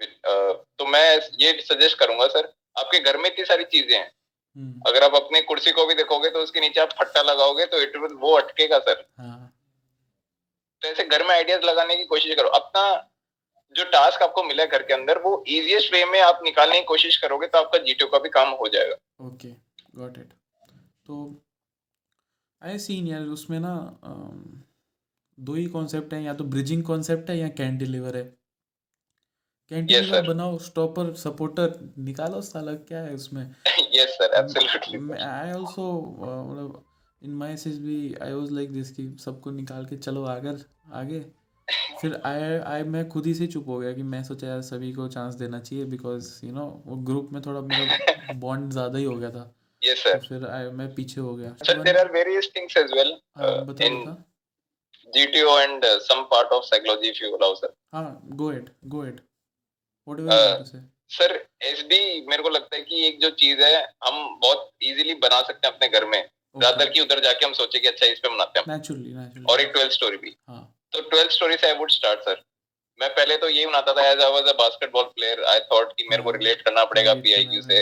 तो 0.00 0.86
मैं 0.86 1.04
ये 1.40 1.52
सजेस्ट 1.62 1.98
करूँगा 1.98 2.26
सर 2.28 2.52
आपके 2.78 2.98
घर 2.98 3.16
में 3.16 3.30
इतनी 3.30 3.44
सारी 3.44 3.64
चीज़ें 3.64 3.96
हैं। 3.98 4.10
Hmm. 4.56 4.86
अगर 4.86 5.04
आप 5.04 5.14
अपनी 5.14 5.40
कुर्सी 5.42 5.72
को 5.72 5.84
भी 5.86 5.94
देखोगे 5.94 6.30
तो 6.30 6.42
उसके 6.42 6.60
नीचे 6.60 6.80
आप 6.80 6.92
फट्टा 6.98 7.22
लगाओगे 7.22 7.66
तो 7.66 7.80
इट 7.82 7.96
विल 7.96 8.14
वो 8.20 8.32
अटकेगा 8.36 8.78
सर। 8.78 9.04
हाँ. 9.18 9.52
तो 10.82 10.88
ऐसे 10.88 11.04
घर 11.04 11.22
में 11.22 11.34
आइडियाज़ 11.34 11.62
लगाने 11.62 11.96
की 11.96 12.04
कोशिश 12.06 12.34
करो। 12.36 12.48
अपना 12.58 12.82
जो 13.74 13.84
टास्क 13.90 14.22
आपको 14.22 14.42
मिला 14.44 14.64
घर 14.66 14.82
के 14.82 14.94
अंदर 14.94 15.18
वो 15.18 15.32
इजीएस्ट 15.48 15.92
वे 15.92 16.04
में 16.04 16.20
आप 16.22 16.40
निकालने 16.44 16.78
की 16.80 16.84
कोशिश 16.86 17.16
करोगे 17.16 17.46
तो 17.46 17.58
आपका 17.58 17.78
जीटीओ 17.80 18.06
का 18.08 18.18
भी 18.18 18.28
काम 18.30 18.50
हो 18.54 18.68
जाएगा। 18.68 19.26
ओके 19.26 19.48
गॉट 19.96 20.18
इट 20.18 20.32
तो 21.06 21.18
आई 22.62 22.78
सीन 22.78 23.06
यार 23.06 23.22
उसमें 23.34 23.58
ना 23.60 23.74
दो 25.38 25.54
ही 25.54 25.66
कॉन्सेप्ट 25.68 26.12
है 26.14 26.22
या 26.22 26.34
तो 26.34 26.44
ब्रिजिंग 26.46 26.82
कॉन्सेप्ट 26.84 27.30
है 27.30 27.38
या 27.38 27.48
कैंटिलीवर 27.58 28.16
है। 28.16 28.24
कैंटिलीवर 29.70 30.18
yes, 30.18 30.26
बनाओ 30.28 30.58
स्टॉपर 30.60 31.12
सपोर्टर 31.16 31.78
निकालो 31.98 32.40
साला 32.42 32.72
क्या 32.88 33.00
है 33.00 33.14
उसमें? 33.14 33.42
Yes 33.92 34.16
sir 34.18 34.34
absolutely 34.38 34.98
I 35.14 35.50
also 35.50 35.86
मतलब 36.20 36.84
इन 37.22 37.34
माय 37.34 37.52
एसएस 37.52 37.78
भी 37.78 38.14
आई 38.22 38.32
वाज 38.32 38.50
लाइक 38.52 38.72
दिस 38.72 38.90
कि 38.90 39.08
सबको 39.20 39.50
निकाल 39.50 39.84
के 39.86 39.96
चलो 39.96 40.24
आगे 40.26 40.56
आगे। 41.00 41.20
फिर 42.00 42.14
आई 42.26 42.58
आई 42.74 42.82
मैं 42.92 43.08
खुद 43.08 43.26
ही 43.26 43.34
से 43.34 43.46
चुप 43.46 43.68
हो 43.68 43.78
गया 43.78 43.92
कि 43.92 44.02
मैं 44.12 44.22
सोचा 44.24 44.46
यार 44.46 44.60
सभी 44.68 44.92
को 44.92 45.08
चांस 45.08 45.34
देना 45.34 45.60
चाहिए 45.60 45.84
बिकॉज़ 45.84 46.28
यू 46.46 46.52
नो 46.52 46.66
वो 46.86 46.96
ग्रुप 47.10 47.28
में 47.32 47.40
थोड़ा 47.42 47.60
मेरा 47.62 48.32
बॉन्ड 48.40 48.72
ज़्यादा 48.72 48.98
ही 48.98 49.04
हो 49.04 49.16
गया 49.16 49.30
था। 49.30 49.52
यस 49.82 50.02
सर 50.04 50.18
तो 50.18 50.26
फिर 50.28 50.46
आई 50.48 50.70
मैं 50.80 50.94
पीछे 50.94 51.20
हो 51.20 51.34
गया। 51.36 51.54
Sir 51.66 51.82
there 51.82 51.98
are 51.98 52.12
various 52.12 52.50
things 52.56 52.76
as 52.76 52.92
well 52.92 53.16
in 53.86 54.16
GTO 55.14 55.52
and 55.60 55.84
uh, 55.84 55.98
some 56.00 56.20
part 56.32 56.52
of 56.54 56.64
psychology 56.64 57.08
if 57.12 57.20
you 57.20 57.28
allow 57.36 57.54
sir. 57.60 57.70
हाँ 57.94 58.10
go 58.40 58.50
ahead 58.50 58.66
go 58.90 58.98
ahead 59.04 59.16
what 60.06 60.18
do 60.18 60.24
you 60.24 60.30
uh, 60.30 60.42
want 60.42 60.66
to 60.66 60.72
say 60.72 60.82
sir 61.10 61.32
H 61.68 61.80
मेरे 62.28 62.42
को 62.42 62.48
लगता 62.48 62.76
है 62.76 62.82
कि 62.82 63.06
एक 63.06 63.18
जो 63.20 63.30
चीज़ 63.40 63.62
है 63.62 63.80
हम 64.04 64.38
बहुत 64.42 64.70
इजीली 64.82 65.14
बना 65.24 65.40
सकते 65.42 65.66
हैं 65.66 65.74
अपने 65.74 65.88
घर 65.88 66.04
में। 66.08 66.20
ज़्यादातर 66.54 66.90
की 66.90 67.00
उधर 67.00 67.20
जाके 67.20 67.46
हम 67.46 67.52
सोचे 67.54 67.78
कि 67.78 67.88
अच्छा 67.88 68.06
इस 68.06 68.18
पे 68.18 68.28
बनाते 68.28 68.60
हैं। 68.60 68.66
नेचुरली 68.68 69.44
और 69.44 69.60
एक 69.60 69.72
ट्वेल्थ 69.72 69.92
स्टोरी 69.92 70.16
भी। 70.16 70.36
हाँ। 70.48 70.62
तो 70.92 71.00
ट्वेल्थ 71.10 71.30
स्टोरी 71.30 71.56
से 71.56 71.66
आई 71.66 71.78
वुड 71.78 71.90
स्टार्ट 71.90 72.20
सर 72.20 72.42
मैं 73.00 73.08
पहले 73.14 73.36
तो 73.38 73.48
यही 73.48 73.66
बनाता 73.66 73.92
था 73.92 74.06
as 74.10 74.20
I 74.20 74.32
was 74.32 74.48
a 74.48 74.52
basketball 74.58 75.04
player 75.16 75.44
I 75.50 75.60
thought 75.72 75.92
कि 75.92 76.06
मेरे 76.10 76.22
को 76.22 76.30
रिलेट 76.32 76.56
हाँ। 76.56 76.64
करना 76.64 76.84
पड़ेगा 76.84 77.14
पीआईक्यू 77.20 77.62
से। 77.62 77.80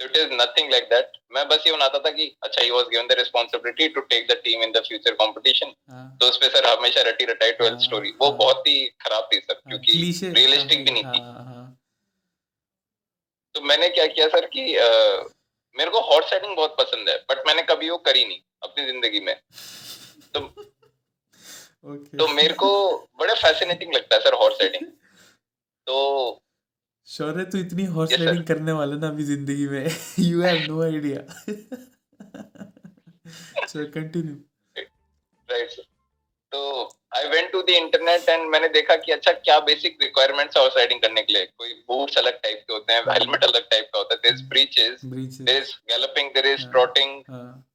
It 0.00 0.16
is 0.16 0.32
nothing 0.32 0.70
like 0.70 0.84
that 0.84 1.12
मैं 1.34 1.46
बस 1.48 1.62
ये 1.66 1.72
बनाता 1.72 1.98
था 1.98 2.10
कि 2.10 2.24
अच्छा 2.42 2.62
ही 2.62 2.70
was 2.70 2.86
given 2.90 3.06
the 3.06 3.12
responsibility 3.18 3.88
to 3.88 4.00
take 4.10 4.26
the 4.30 4.34
team 4.44 4.62
in 4.62 4.72
the 4.72 4.82
future 4.88 5.14
competition 5.20 5.72
तो 6.20 6.28
उस 6.28 6.36
पे 6.36 6.48
सर 6.48 6.66
हमेशा 6.66 7.02
रटी 7.08 7.24
रटाई 7.24 7.52
ट्वेल्थ 7.52 7.80
स्टोरी 7.82 8.10
वो 8.20 8.28
हाँ। 8.28 8.36
बहुत 8.38 8.66
ही 8.68 8.84
खराब 9.00 9.28
थी 9.32 9.38
सर 9.38 9.54
हाँ, 9.54 9.62
क्योंकि 9.68 10.30
रियलिस्टिक 10.30 10.84
भी 10.84 10.90
नहीं 10.90 11.04
थी। 11.04 11.20
तो 13.54 13.60
मैंने 13.62 13.88
क्या 13.88 14.06
किया 14.06 14.28
सर 14.28 14.46
कि 14.46 14.64
मेरे 15.76 15.90
को 15.90 16.00
हॉर्स 16.10 16.32
राइडिंग 16.32 16.56
बहुत 16.56 16.76
पसंद 16.78 17.08
है 17.08 17.16
बट 17.30 17.46
मैंने 17.46 17.62
कभी 17.70 17.90
वो 17.90 17.98
करी 18.06 18.24
नहीं 18.24 18.40
अपनी 18.62 18.86
ज़िंदगी 18.86 19.20
में। 19.20 19.34
तो 20.34 20.40
okay. 20.40 22.18
तो 22.18 22.28
मेरे 22.34 22.54
को 22.54 22.70
बड़े 23.20 23.34
फैसिनेटिंग 23.42 23.94
लगता 23.94 24.16
है 24.16 24.20
सर 24.22 24.34
हॉर्स 24.40 24.60
राइडिंग 24.60 24.86
तो 25.86 25.96
शौर्य 27.08 27.44
तू 27.44 27.58
इतनी 27.58 27.84
हॉर्स 27.96 28.12
राइडिंग 28.12 28.44
करने 28.46 28.72
वाला 28.72 28.96
ना 28.96 29.08
अभी 29.08 29.24
ज़िंदगी 29.24 29.66
में। 29.68 29.84
You 30.18 30.42
have 30.42 30.62
no 30.68 30.82
idea 30.82 31.20
so 33.66 33.84
continue 33.92 34.34
right 35.48 35.70
sir 35.70 35.82
तो 36.52 36.88
I 37.16 37.28
went 37.28 37.52
to 37.52 37.62
the 37.62 37.70
internet 37.70 38.28
and 38.28 38.48
मैंने 38.50 38.68
देखा 38.68 38.96
कि 38.96 39.12
अच्छा 39.12 39.32
क्या 39.32 39.60
बेसिक 39.60 39.98
रिक्वायरमेंट्स 40.02 40.56
हॉर्स 40.56 40.76
राइडिंग 40.76 41.00
करने 41.00 41.22
के 41.22 41.32
लिए। 41.32 41.46
कोई 41.58 41.72
बूट्स 41.88 42.18
अलग 42.18 42.40
टाइप 42.42 42.64
के 42.66 42.72
होते 42.72 42.92
हैं 42.92 43.04
हेलमेट 43.10 43.44
अलग 43.44 43.68
टाइप 43.70 43.90
का 43.94 43.98
होता 43.98 44.14
है 44.14 44.20
हाँ, 47.28 47.38
हाँ। 47.38 47.68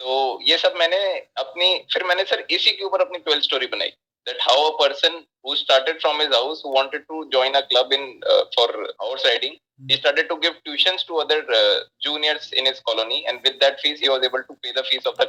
तो 0.00 0.40
ये 0.42 0.58
सब 0.58 0.74
मैंने 0.76 0.98
अपनी 1.18 1.86
फिर 1.92 2.04
मैंने 2.04 2.24
सर 2.24 2.46
इसी 2.50 2.70
के 2.70 2.84
ऊपर 2.84 3.00
अपनी 3.00 3.18
12 3.18 3.42
स्टोरी 3.42 3.66
बनाई। 3.66 3.88
That 4.26 4.38
how 4.40 4.70
a 4.70 4.76
person 4.80 5.24
who 5.46 5.54
started 5.54 6.00
from 6.00 6.20
his 6.20 6.34
house 6.34 6.62
wanted 6.66 7.02
to 7.02 7.24
join 7.32 7.52
a 7.52 7.60
club 7.60 7.92
in 7.92 8.20
for 8.56 8.96
horse 9.02 9.26
riding 9.26 9.56
he 9.88 9.94
hmm. 9.94 10.00
started 10.00 10.28
to 10.28 10.36
give 10.36 10.54
tuitions 10.66 11.04
to 11.06 11.18
other 11.18 11.44
uh, 11.56 11.76
juniors 12.00 12.52
in 12.52 12.66
his 12.66 12.80
colony 12.80 13.24
and 13.28 13.40
with 13.44 13.60
that 13.60 13.78
fees 13.80 14.00
he 14.00 14.08
was 14.08 14.24
able 14.24 14.42
to 14.48 14.56
pay 14.62 14.72
the 14.72 14.82
fees 14.82 15.06
of 15.06 15.16
the 15.16 15.26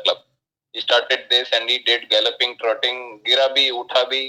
he 0.74 0.82
started 0.82 1.22
this 1.30 1.52
and 1.58 1.70
he 1.70 1.78
did 1.86 2.04
galloping 2.10 2.52
trotting 2.60 2.98
gira 3.28 3.48
bhi 3.56 3.72
utha 3.80 4.06
bhi 4.12 4.28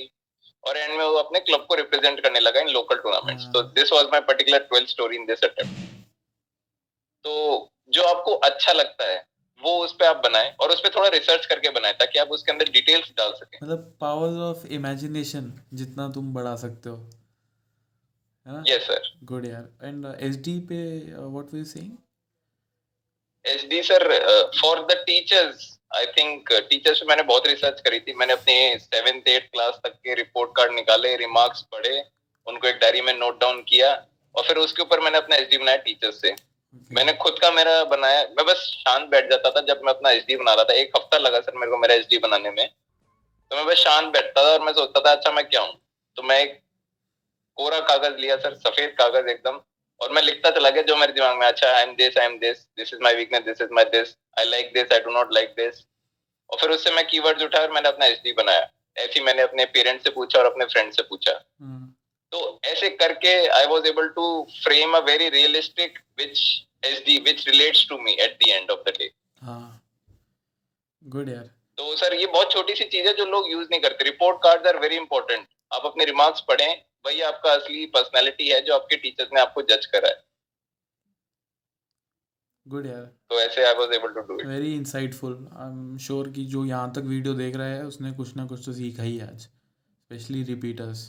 और 0.65 0.77
end 0.77 0.95
में 0.99 1.05
वो 1.05 1.17
अपने 1.17 1.41
club 1.41 1.65
को 1.69 1.75
represent 1.75 2.21
करने 2.21 2.41
लगा 2.41 2.61
in 2.61 2.69
local 2.69 2.97
tournaments 2.97 3.45
तो 3.53 3.63
this 3.77 3.93
was 3.93 4.07
my 4.13 4.21
particular 4.21 4.59
twelfth 4.65 4.89
story 4.89 5.17
in 5.17 5.25
this 5.27 5.45
attempt 5.45 5.79
तो 7.25 7.33
जो 7.89 8.03
आपको 8.09 8.35
अच्छा 8.49 8.73
लगता 8.73 9.05
है 9.11 9.19
वो 9.63 9.73
उस 9.85 9.93
पर 9.93 10.07
आप 10.07 10.17
बनाए 10.25 10.51
और 10.61 10.71
उस 10.71 10.81
पर 10.81 10.95
थोड़ा 10.97 11.09
रिसर्च 11.09 11.47
करके 11.47 11.71
बनाए 11.71 11.93
ताकि 11.93 12.19
आप 12.19 12.29
उसके 12.29 12.53
अंदर 12.53 12.71
डिटेल्स 12.73 13.11
डाल 13.17 13.33
सके। 13.33 13.59
मतलब 13.63 13.97
पावर्स 14.01 14.37
ऑफ़ 14.51 14.67
इमेजिनेशन 14.73 15.51
जितना 15.75 16.09
तुम 16.13 16.33
बढ़ा 16.35 16.55
सकते 16.57 16.89
हो। 16.89 16.97
है 16.97 18.53
ना? 18.53 18.63
यस 18.69 18.87
सर 18.87 19.11
गुड 19.25 19.47
यार। 19.47 19.89
एंड 19.89 20.07
एसडी 20.21 20.59
पे 20.71 20.85
what 21.17 21.55
we 21.55 21.65
saying 21.65 21.91
SD 23.45 23.83
sir 23.83 24.09
for 24.61 24.87
the 24.87 25.03
teachers 25.07 25.69
I 25.93 26.07
think 26.09 26.53
teachers 26.71 26.99
पे 26.99 27.07
मैंने 27.07 27.23
बहुत 27.25 27.47
रिसर्च 27.47 27.81
करी 27.81 27.99
थी। 28.01 28.15
मैंने 28.15 28.33
अपने 28.33 28.55
सेवेंथ 28.79 29.29
एट 29.29 29.49
क्लास 29.53 29.81
तक 29.85 29.95
के 29.95 30.15
रिपोर्ट 30.15 30.51
कार्ड 30.57 30.73
निकाले 30.75 31.17
रिमार्क्स 31.17 31.63
पढ़े 31.73 32.03
उनको 32.47 32.69
एक 32.69 32.77
डायरी 32.77 33.01
में 33.01 33.13
नोट 33.15 33.41
डाउन 33.41 33.61
किया 33.69 33.91
और 34.35 34.45
फिर 34.45 34.57
उसके 34.59 34.83
ऊपर 34.83 35.01
मैंने 35.01 35.19
अपना 35.19 35.37
एसडी 35.37 35.59
बनाया 35.59 35.77
टीचर्स 35.79 36.21
से। 36.21 36.35
मैंने 36.91 37.13
खुद 37.23 37.39
का 37.39 37.51
मेरा 37.51 37.83
बनाया 37.87 38.23
मैं 38.29 38.45
बस 38.47 38.61
शांत 38.77 39.09
बैठ 39.11 39.31
जाता 39.31 39.51
था 39.51 39.61
जब 39.69 39.81
मैं 39.85 39.93
अपना 39.93 40.11
एच 40.11 40.27
बना 40.31 40.53
रहा 40.55 40.65
था। 40.65 40.75
एक 40.75 40.97
हफ़्ता 40.97 41.19
लगा 41.19 41.41
सर 41.41 41.57
मेरे 41.57 41.71
को 41.71 41.79
मेरा 41.79 41.95
एच 41.95 42.15
बनाने 42.23 42.51
में। 42.51 42.67
तो 42.69 43.57
मैं 43.57 43.65
बस 43.67 43.77
शांत 43.79 44.13
बैठता 44.13 44.45
था 44.45 44.53
और 44.53 44.65
मैं 44.65 44.73
सोचता 44.73 45.01
था 45.01 45.13
अच्छा 45.13 45.33
मैं 45.33 45.45
क्या 45.49 45.61
हूँ? 45.61 45.75
तो 46.17 46.23
मैं 46.23 46.39
एक 46.41 46.61
कोरा 47.59 47.81
कागज़ 47.83 48.17
लिया 48.17 48.37
सर 48.37 48.55
सफ़ेद 48.57 48.95
कागज़ 48.99 49.29
एकदम। 49.29 49.61
और 50.01 50.13
मैं 50.13 50.23
लिखता 50.23 50.51
चला 50.51 50.71
गया 50.71 50.83
जो 50.83 50.97
मेरे 50.97 51.13
दिमाग 51.13 51.39
में 51.39 51.47
अच्छा 51.47 51.73
I 51.77 51.83
am 51.83 51.95
this 51.97 52.19
I 52.19 52.27
am 52.27 52.39
this 52.39 52.59
this 52.79 52.93
is 52.95 53.01
my 53.03 53.15
weakness 53.17 53.45
this 53.45 53.61
is 53.63 53.73
my 53.75 53.85
this 53.95 54.17
I 54.39 54.45
like 54.47 54.73
this 54.75 54.93
I 54.93 55.01
do 55.01 55.11
not 55.13 55.35
like 55.35 55.55
this 55.57 55.85
और 56.51 56.61
फिर 56.61 56.71
उससे 56.71 56.91
मैं 56.91 57.07
कीवर्ड्स 57.09 57.43
उठाया 57.45 57.67
और 57.67 57.73
मैंने 57.73 57.89
अपना 57.89 58.07
एच 58.07 58.35
बनाया। 58.37 58.69
ऐसी 58.97 59.21
मैंने 59.21 59.43
अपने 59.43 59.65
पेरेंट्स 59.75 60.05
से 60.05 60.11
पूछा 60.11 60.39
और 60.39 60.47
अपने 60.47 60.65
फ्रेंड 60.65 60.93
से 60.93 61.03
पूछा। 61.03 61.33
hmm. 61.33 61.85
तो 62.33 62.61
ऐसे 62.65 62.89
करके 62.91 63.35
I 63.49 63.67
was 63.67 63.87
able 63.87 64.09
to 64.17 64.27
frame 64.63 64.97
a 64.97 64.99
very 65.05 65.29
realistic 65.29 65.99
which 66.19 66.41
H 66.85 66.99
D 67.07 67.19
which 67.27 67.47
relates 67.49 67.87
to 67.89 67.99
me 67.99 68.13
at 68.21 68.37
the 68.43 68.49
end 68.49 68.71
of 68.71 68.81
the 68.81 68.95
day 68.99 69.11
good 71.03 71.29
यार। 71.29 71.49
तो 71.79 71.97
सर 71.97 72.15
ये 72.15 72.27
बहुत 72.27 72.53
छोटी 72.53 72.75
सी 72.75 72.85
चीज़ 72.85 73.07
है 73.09 73.15
जो 73.15 73.25
लोग 73.27 73.51
यूज़ 73.51 73.69
नहीं 73.71 73.81
करते। 73.81 74.05
Report 74.05 74.39
card 74.43 74.67
are 74.67 74.79
very 74.79 74.97
important 74.97 75.47
आप 75.73 75.87
अपने 75.87 76.05
रिमार्क्स 76.05 76.41
पढ़ें 76.49 76.83
वही 77.05 77.21
आपका 77.29 77.53
असली 77.53 77.85
पर्सनैलिटी 77.95 78.49
है 78.49 78.61
जो 78.65 78.75
आपके 78.75 78.97
टीचर्स 79.05 79.31
ने 79.35 79.41
आपको 79.41 79.63
जज 79.71 79.87
करा 79.95 80.09
है 80.09 80.23
गुड 82.67 82.87
यार 82.87 83.05
तो 83.31 83.41
ऐसे 83.41 83.65
I 83.67 83.75
was 83.79 83.95
able 83.95 84.13
to 84.15 84.21
do 84.27 84.41
it 84.41 84.47
very 84.47 84.75
insightful 84.75 85.39
I 85.53 85.69
am 85.69 85.97
sure 86.09 86.29
कि 86.37 86.45
जो 86.57 86.65
यहाँ 86.65 86.93
तक 86.97 87.09
वीडियो 87.15 87.35
देख 87.35 87.57
रहा 87.57 87.69
है 87.69 87.87
उसने 87.87 88.13
कुछ 88.21 88.37
ना 88.37 88.47
कुछ 88.53 88.65
तो 88.67 88.73
सीखा 88.73 89.03
ही 89.03 89.19
आज 89.21 89.41
specially 89.41 90.43
repeaters 90.45 91.09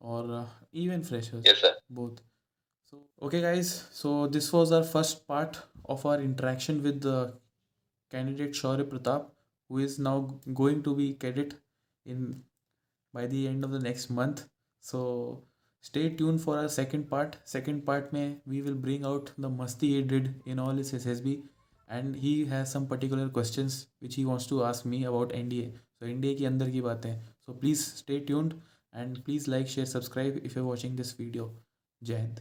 uh, 0.00 0.46
even 0.72 1.02
freshers 1.02 1.44
yes 1.44 1.60
sir 1.60 1.72
both 1.90 2.20
so 2.92 2.98
okay 3.22 3.40
guys 3.40 3.72
so 3.92 4.26
this 4.26 4.52
was 4.52 4.72
our 4.72 4.82
first 4.82 5.26
part 5.26 5.58
of 5.86 6.04
our 6.06 6.20
interaction 6.20 6.82
with 6.82 7.00
the 7.02 7.34
candidate 8.12 8.52
Shaurya 8.52 8.84
Pratap 8.84 9.26
who 9.70 9.78
is 9.78 9.98
now 9.98 10.16
going 10.54 10.82
to 10.82 10.94
be 10.94 11.12
cadet 11.14 11.54
in 12.06 12.42
by 13.14 13.26
the 13.26 13.46
end 13.46 13.64
of 13.64 13.70
the 13.70 13.78
next 13.80 14.10
month 14.10 14.48
so 14.84 15.00
stay 15.84 16.08
tune 16.08 16.38
for 16.38 16.58
our 16.58 16.68
second 16.68 17.08
part 17.08 17.34
second 17.46 17.84
part 17.86 18.12
में 18.14 18.40
we 18.48 18.60
will 18.60 18.74
bring 18.82 19.04
out 19.04 19.30
the 19.40 19.46
मस्ती 19.60 19.94
he 19.98 20.02
did 20.02 20.28
in 20.48 20.58
all 20.60 20.80
is 20.80 20.94
S 20.96 21.06
S 21.06 21.20
B 21.20 21.32
and 21.88 22.16
he 22.16 22.34
has 22.44 22.68
some 22.68 22.86
particular 22.86 23.28
question 23.28 23.68
which 24.02 24.16
he 24.16 24.24
wants 24.24 24.48
to 24.48 24.60
ask 24.62 24.86
me 24.86 25.02
about 25.04 25.32
N 25.32 25.48
D 25.48 25.60
A 25.60 25.72
so 26.00 26.06
N 26.06 26.20
D 26.20 26.28
A 26.28 26.34
के 26.34 26.46
अंदर 26.46 26.70
की 26.70 26.80
बातें. 26.80 27.14
So 27.46 27.52
please 27.54 27.80
stay 27.96 28.18
tuned 28.20 28.54
and 28.94 29.22
please 29.24 29.50
like 29.50 29.68
share 29.68 29.86
subscribe 29.86 30.40
if 30.44 30.58
you 30.58 30.64
watching 30.64 30.96
this 30.96 31.18
video 31.20 31.52
जय 32.02 32.16
हिंद 32.16 32.40